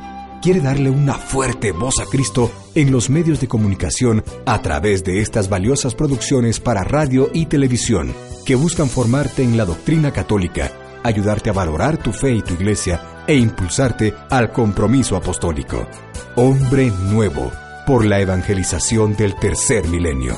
quiere 0.48 0.62
darle 0.62 0.90
una 0.90 1.16
fuerte 1.16 1.74
voz 1.74 2.00
a 2.00 2.06
Cristo 2.06 2.50
en 2.74 2.90
los 2.90 3.10
medios 3.10 3.42
de 3.42 3.50
comunicación 3.50 4.24
a 4.46 4.62
través 4.62 5.04
de 5.04 5.20
estas 5.20 5.50
valiosas 5.50 5.94
producciones 5.94 6.62
para 6.62 6.86
radio 6.86 7.30
y 7.34 7.48
televisión 7.48 8.16
que 8.46 8.56
buscan 8.56 8.88
formarte 8.88 9.44
en 9.44 9.58
la 9.58 9.66
doctrina 9.66 10.14
católica, 10.14 10.72
ayudarte 11.04 11.50
a 11.50 11.54
valorar 11.54 11.98
tu 11.98 12.14
fe 12.14 12.32
y 12.32 12.42
tu 12.42 12.54
iglesia 12.54 13.26
e 13.28 13.36
impulsarte 13.36 14.14
al 14.30 14.54
compromiso 14.54 15.18
apostólico. 15.18 15.86
Hombre 16.38 16.94
nuevo 17.12 17.52
por 17.86 18.06
la 18.06 18.22
evangelización 18.22 19.18
del 19.18 19.36
tercer 19.36 19.86
milenio. 19.90 20.38